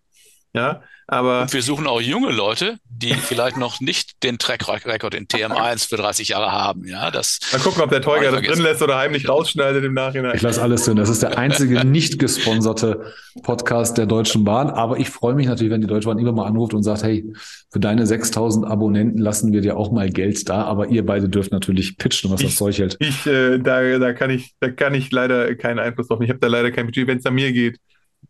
[0.55, 5.27] Ja, aber und wir suchen auch junge Leute, die vielleicht noch nicht den Track-Record in
[5.27, 6.85] TM1 für 30 Jahre haben.
[6.87, 10.35] Ja, das Mal gucken, ob der Teuger das drin lässt oder heimlich rausschneidet im Nachhinein.
[10.35, 10.95] Ich lasse alles drin.
[10.95, 14.69] Das ist der einzige nicht gesponserte Podcast der Deutschen Bahn.
[14.69, 17.23] Aber ich freue mich natürlich, wenn die Deutsche Bahn immer mal anruft und sagt, hey,
[17.69, 20.63] für deine 6000 Abonnenten lassen wir dir auch mal Geld da.
[20.63, 22.97] Aber ihr beide dürft natürlich pitchen, was ich, das Zeug hält.
[22.99, 26.21] Ich, äh, da, da, kann ich, da kann ich leider keinen Einfluss drauf.
[26.21, 27.77] Ich habe da leider kein Budget, wenn es an mir geht.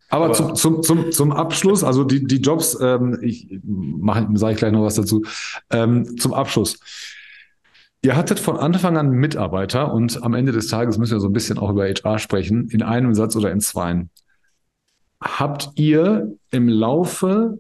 [0.10, 3.60] Aber, Aber zum, zum, zum, zum Abschluss, also die, die Jobs, ähm, ich
[4.36, 5.24] sage ich gleich noch was dazu.
[5.70, 6.80] Ähm, zum Abschluss.
[8.02, 11.34] Ihr hattet von Anfang an Mitarbeiter und am Ende des Tages müssen wir so ein
[11.34, 14.12] bisschen auch über HR sprechen, in einem Satz oder in zweien.
[15.20, 17.60] Habt ihr im Laufe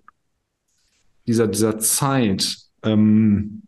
[1.25, 3.63] dieser, dieser Zeit, ähm,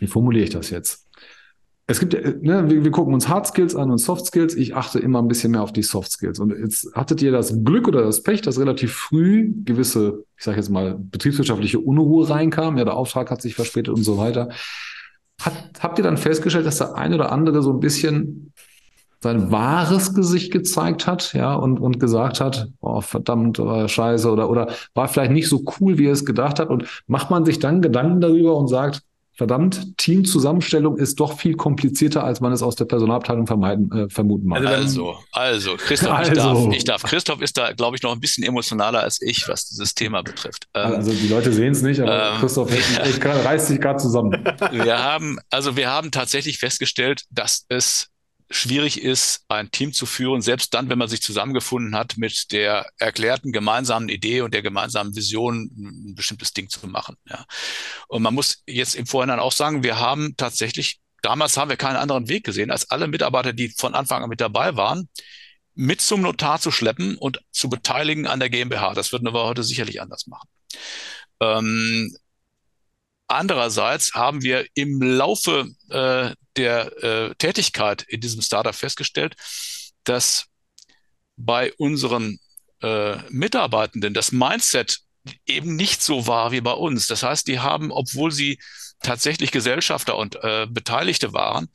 [0.00, 1.01] wie formuliere ich das jetzt?
[1.92, 4.54] Es gibt, ne, wir, wir, gucken uns Hard Skills an und Soft Skills.
[4.54, 6.38] Ich achte immer ein bisschen mehr auf die Soft Skills.
[6.38, 10.56] Und jetzt hattet ihr das Glück oder das Pech, dass relativ früh gewisse, ich sage
[10.56, 12.78] jetzt mal, betriebswirtschaftliche Unruhe reinkam.
[12.78, 14.48] Ja, der Auftrag hat sich verspätet und so weiter.
[15.42, 18.54] Hat, habt ihr dann festgestellt, dass der eine oder andere so ein bisschen
[19.20, 24.48] sein wahres Gesicht gezeigt hat, ja, und, und gesagt hat, oh, verdammt, oh, scheiße, oder,
[24.50, 26.70] oder war vielleicht nicht so cool, wie er es gedacht hat.
[26.70, 29.02] Und macht man sich dann Gedanken darüber und sagt,
[29.34, 34.46] verdammt, Teamzusammenstellung ist doch viel komplizierter, als man es aus der Personalabteilung vermeiden, äh, vermuten
[34.46, 34.64] mag.
[34.64, 36.32] Also, also, Christoph, also.
[36.32, 37.02] Ich, darf, ich darf.
[37.02, 40.68] Christoph ist da, glaube ich, noch ein bisschen emotionaler als ich, was dieses Thema betrifft.
[40.74, 42.70] Ähm, also die Leute sehen es nicht, aber ähm, Christoph
[43.24, 44.44] reißt sich gerade zusammen.
[44.70, 48.11] Wir haben, also wir haben tatsächlich festgestellt, dass es
[48.52, 52.86] schwierig ist, ein Team zu führen, selbst dann, wenn man sich zusammengefunden hat mit der
[52.98, 57.16] erklärten gemeinsamen Idee und der gemeinsamen Vision, ein bestimmtes Ding zu machen.
[57.28, 57.44] Ja.
[58.08, 61.96] Und man muss jetzt im Vorhinein auch sagen, wir haben tatsächlich, damals haben wir keinen
[61.96, 65.08] anderen Weg gesehen, als alle Mitarbeiter, die von Anfang an mit dabei waren,
[65.74, 68.94] mit zum Notar zu schleppen und zu beteiligen an der GmbH.
[68.94, 70.48] Das würden wir heute sicherlich anders machen.
[71.40, 72.14] Ähm,
[73.28, 79.36] Andererseits haben wir im Laufe äh, der äh, Tätigkeit in diesem Startup festgestellt,
[80.04, 80.46] dass
[81.36, 82.38] bei unseren
[82.82, 84.98] äh, Mitarbeitenden das Mindset
[85.46, 87.06] eben nicht so war wie bei uns.
[87.06, 88.58] Das heißt, die haben, obwohl sie
[89.02, 91.68] tatsächlich Gesellschafter und äh, Beteiligte waren,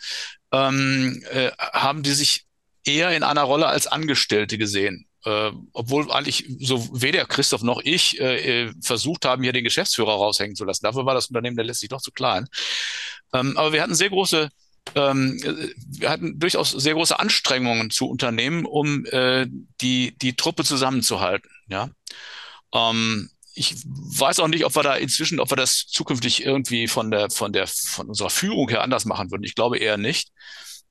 [0.51, 2.45] ähm, äh, haben die sich
[2.85, 5.06] eher in einer Rolle als Angestellte gesehen.
[5.27, 10.13] Äh, obwohl eigentlich so weder Christoph noch ich äh, äh, versucht haben, hier den Geschäftsführer
[10.13, 10.85] raushängen zu lassen.
[10.85, 12.47] Dafür war das Unternehmen letztlich doch zu klein.
[13.33, 14.49] Ähm, aber wir hatten sehr große
[14.95, 15.37] ähm,
[15.85, 19.45] wir hatten durchaus sehr große Anstrengungen zu unternehmen, um äh,
[19.81, 21.49] die, die Truppe zusammenzuhalten.
[21.67, 21.89] Ja.
[22.73, 27.11] Ähm, ich weiß auch nicht, ob wir da inzwischen, ob wir das zukünftig irgendwie von
[27.11, 29.43] der, von der, von unserer Führung her anders machen würden.
[29.43, 30.31] Ich glaube eher nicht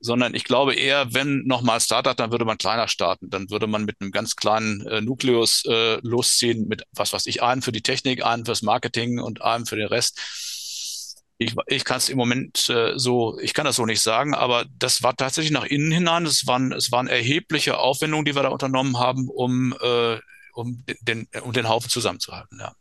[0.07, 3.29] sondern ich glaube eher, wenn nochmal Startup, dann würde man kleiner starten.
[3.29, 7.43] Dann würde man mit einem ganz kleinen äh, Nukleus äh, losziehen, mit was weiß ich,
[7.43, 10.19] einen für die Technik, einen fürs Marketing und einen für den Rest.
[11.39, 14.65] Ich, ich kann es im Moment äh, so, ich kann das so nicht sagen, aber
[14.79, 16.25] das war tatsächlich nach innen hinein.
[16.25, 20.19] Es waren, es waren erhebliche Aufwendungen, die wir da unternommen haben, um, äh,
[20.55, 22.59] um, den, um den Haufen zusammenzuhalten.
[22.59, 22.73] Ja.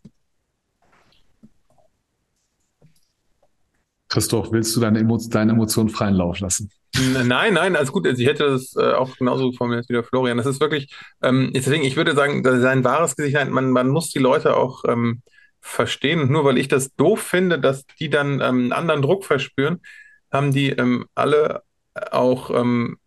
[4.08, 6.70] Christoph, willst du deine, Emo deine Emotionen freien Lauf lassen?
[6.98, 8.08] Nein, nein, alles gut.
[8.08, 10.38] Also ich hätte das äh, auch genauso formuliert wie der Florian.
[10.38, 13.50] Das ist wirklich, ähm, deswegen, ich würde sagen, das ist ein wahres Gesicht.
[13.50, 15.22] Man, man muss die Leute auch ähm,
[15.60, 16.22] verstehen.
[16.22, 19.82] Und nur weil ich das doof finde, dass die dann ähm, einen anderen Druck verspüren,
[20.32, 21.64] haben die ähm, alle
[22.12, 22.98] auch ähm,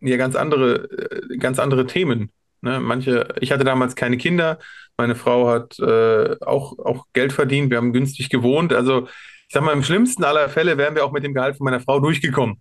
[0.00, 2.30] ja ganz andere, äh, ganz andere Themen.
[2.60, 2.78] Ne?
[2.80, 4.58] Manche, ich hatte damals keine Kinder,
[4.96, 8.72] meine Frau hat äh, auch, auch Geld verdient, wir haben günstig gewohnt.
[8.72, 9.06] Also
[9.48, 11.80] ich sag mal, im schlimmsten aller Fälle wären wir auch mit dem Gehalt von meiner
[11.80, 12.60] Frau durchgekommen.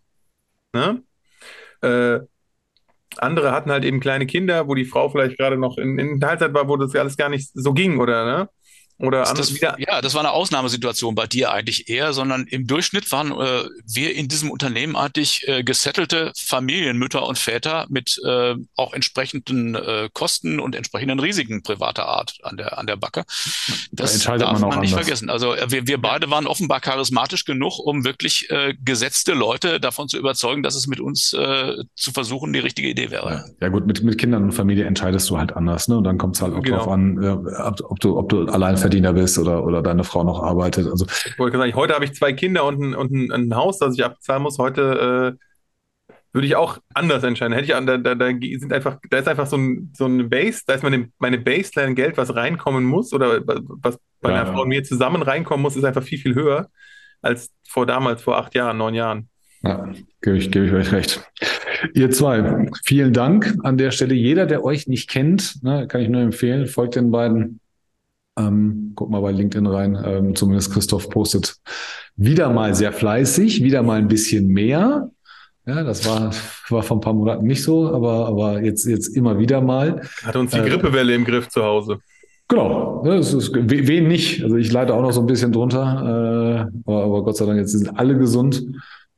[0.78, 1.04] Ne?
[1.82, 2.20] Äh,
[3.18, 6.54] andere hatten halt eben kleine Kinder, wo die Frau vielleicht gerade noch in, in Teilzeit
[6.54, 8.26] war, wo das alles gar nicht so ging, oder?
[8.26, 8.50] Ne?
[9.00, 9.76] Oder das, das, wieder.
[9.80, 14.16] Ja, das war eine Ausnahmesituation bei dir eigentlich eher, sondern im Durchschnitt waren äh, wir
[14.16, 20.60] in diesem Unternehmen eigentlich äh, gesettelte Familienmütter und Väter mit äh, auch entsprechenden äh, Kosten
[20.60, 23.24] und entsprechenden Risiken privater Art an der an der Backe.
[23.92, 25.30] Das da darf man, man nicht vergessen.
[25.30, 30.10] Also äh, wir, wir beide waren offenbar charismatisch genug, um wirklich äh, gesetzte Leute davon
[30.10, 33.30] zu überzeugen, dass es mit uns äh, zu versuchen die richtige Idee wäre.
[33.30, 35.98] Ja, ja gut, mit, mit Kindern und Familie entscheidest du halt anders, ne?
[35.98, 36.78] Und dann kommt es halt auch genau.
[36.78, 40.42] drauf an, äh, ob du, ob du allein Alleinverdiener bist oder, oder deine Frau noch
[40.42, 40.88] arbeitet.
[40.88, 43.80] Also, ich wollte sagen, heute habe ich zwei Kinder und ein, und ein, ein Haus,
[43.80, 44.58] das ich abzahlen muss.
[44.58, 45.38] Heute
[46.10, 47.54] äh, würde ich auch anders entscheiden.
[47.54, 50.62] Hätte ich da, da, da sind einfach, da ist einfach so ein, so eine Base,
[50.66, 54.62] da ist meine, meine Baseline Geld, was reinkommen muss oder was bei ja, einer Frau
[54.64, 56.70] und mir zusammen reinkommen muss, ist einfach viel, viel höher
[57.22, 59.30] als vor damals, vor acht Jahren, neun Jahren.
[59.64, 61.30] Ja, gebe ich, gebe ich euch recht.
[61.94, 64.14] Ihr zwei, vielen Dank an der Stelle.
[64.14, 67.60] Jeder, der euch nicht kennt, ne, kann ich nur empfehlen, folgt den beiden
[68.38, 69.98] ähm, guck mal bei LinkedIn rein.
[70.04, 71.56] Ähm, zumindest Christoph postet
[72.16, 75.10] wieder mal sehr fleißig, wieder mal ein bisschen mehr.
[75.66, 76.32] Ja, das war,
[76.70, 80.02] war vor ein paar Monaten nicht so, aber, aber jetzt, jetzt immer wieder mal.
[80.24, 82.00] Hat uns die äh, Grippewelle im Griff zu Hause.
[82.48, 84.42] Genau, das ist, wen nicht.
[84.42, 87.60] Also ich leide auch noch so ein bisschen drunter, äh, aber, aber Gott sei Dank,
[87.60, 88.64] jetzt sind alle gesund.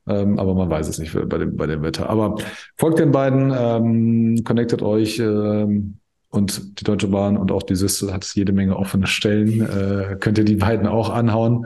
[0.07, 2.09] Ähm, aber man weiß es nicht bei dem, bei dem Wetter.
[2.09, 2.35] Aber
[2.77, 5.98] folgt den beiden, ähm, connectet euch, ähm,
[6.29, 9.61] und die Deutsche Bahn und auch die Systel hat jede Menge offene Stellen.
[9.61, 11.65] Äh, könnt ihr die beiden auch anhauen,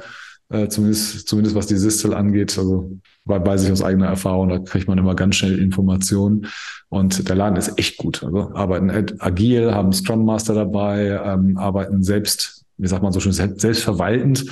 [0.50, 2.58] äh, zumindest, zumindest was die Systel angeht.
[2.58, 6.48] Also weiß ich aus eigener Erfahrung, da kriegt man immer ganz schnell Informationen.
[6.90, 8.24] Und der Laden ist echt gut.
[8.24, 8.90] Also arbeiten
[9.20, 14.46] agil, haben Scrum Master dabei, ähm, arbeiten selbst, wie sagt man so schön, selbstverwaltend.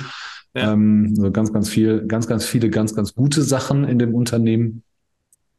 [0.54, 0.72] Ja.
[0.72, 4.82] Ähm, also ganz, ganz viel, ganz, ganz viele, ganz, ganz gute Sachen in dem Unternehmen.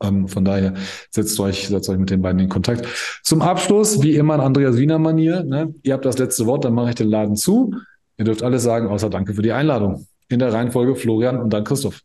[0.03, 0.73] Ähm, von daher
[1.09, 2.85] setzt euch, setzt euch mit den beiden in Kontakt.
[3.23, 5.73] Zum Abschluss, wie immer in Andreas Wiener Manier, ne?
[5.81, 7.73] ihr habt das letzte Wort, dann mache ich den Laden zu.
[8.17, 10.07] Ihr dürft alles sagen, außer danke für die Einladung.
[10.27, 12.01] In der Reihenfolge Florian und dann Christoph.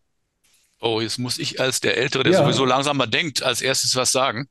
[0.81, 2.43] Oh, jetzt muss ich als der Ältere, der ja.
[2.43, 4.49] sowieso langsamer denkt, als erstes was sagen.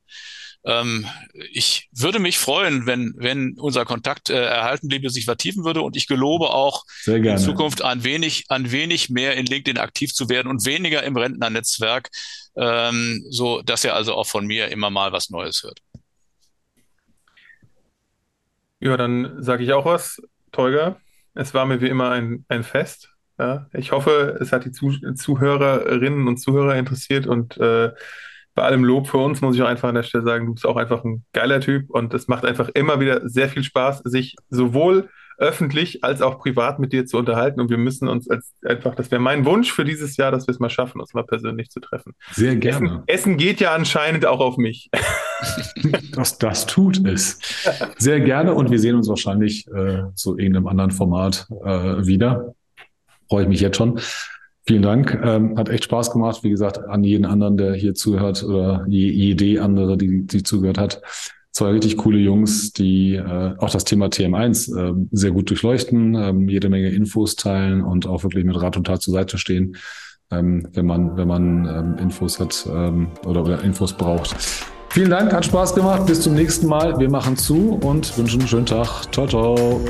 [0.65, 1.05] Ähm,
[1.53, 5.95] ich würde mich freuen, wenn, wenn unser Kontakt äh, erhalten bliebe, sich vertiefen würde und
[5.95, 10.49] ich gelobe auch in Zukunft ein wenig, ein wenig mehr in LinkedIn aktiv zu werden
[10.49, 12.09] und weniger im Rentnernetzwerk,
[12.57, 15.79] ähm, so dass er also auch von mir immer mal was Neues hört.
[18.79, 20.97] Ja, dann sage ich auch was, Tolga.
[21.33, 23.13] Es war mir wie immer ein, ein Fest.
[23.39, 27.91] Ja, ich hoffe, es hat die Zuhörerinnen und Zuhörer interessiert und äh,
[28.55, 30.65] bei allem Lob für uns muss ich auch einfach an der Stelle sagen, du bist
[30.65, 34.35] auch einfach ein geiler Typ und es macht einfach immer wieder sehr viel Spaß, sich
[34.49, 37.61] sowohl öffentlich als auch privat mit dir zu unterhalten.
[37.61, 40.51] Und wir müssen uns als einfach, das wäre mein Wunsch für dieses Jahr, dass wir
[40.51, 42.13] es mal schaffen, uns mal persönlich zu treffen.
[42.31, 42.87] Sehr gerne.
[42.87, 44.89] Essen, Essen geht ja anscheinend auch auf mich.
[46.13, 47.39] das, das tut es.
[47.97, 52.53] Sehr gerne und wir sehen uns wahrscheinlich äh, zu irgendeinem anderen Format äh, wieder.
[53.29, 53.99] Freue ich mich jetzt schon.
[54.65, 55.17] Vielen Dank.
[55.23, 56.43] Ähm, hat echt Spaß gemacht.
[56.43, 61.01] Wie gesagt, an jeden anderen, der hier zuhört oder jede andere, die, die zugehört hat.
[61.57, 66.47] Zwei richtig coole Jungs, die äh, auch das Thema TM1 äh, sehr gut durchleuchten, ähm,
[66.47, 69.75] jede Menge Infos teilen und auch wirklich mit Rat und Tat zur Seite stehen,
[70.29, 74.35] ähm, wenn man, wenn man ähm, Infos hat ähm, oder, oder Infos braucht.
[74.89, 76.05] Vielen Dank, hat Spaß gemacht.
[76.05, 76.99] Bis zum nächsten Mal.
[76.99, 79.11] Wir machen zu und wünschen einen schönen Tag.
[79.11, 79.81] Ciao, ciao.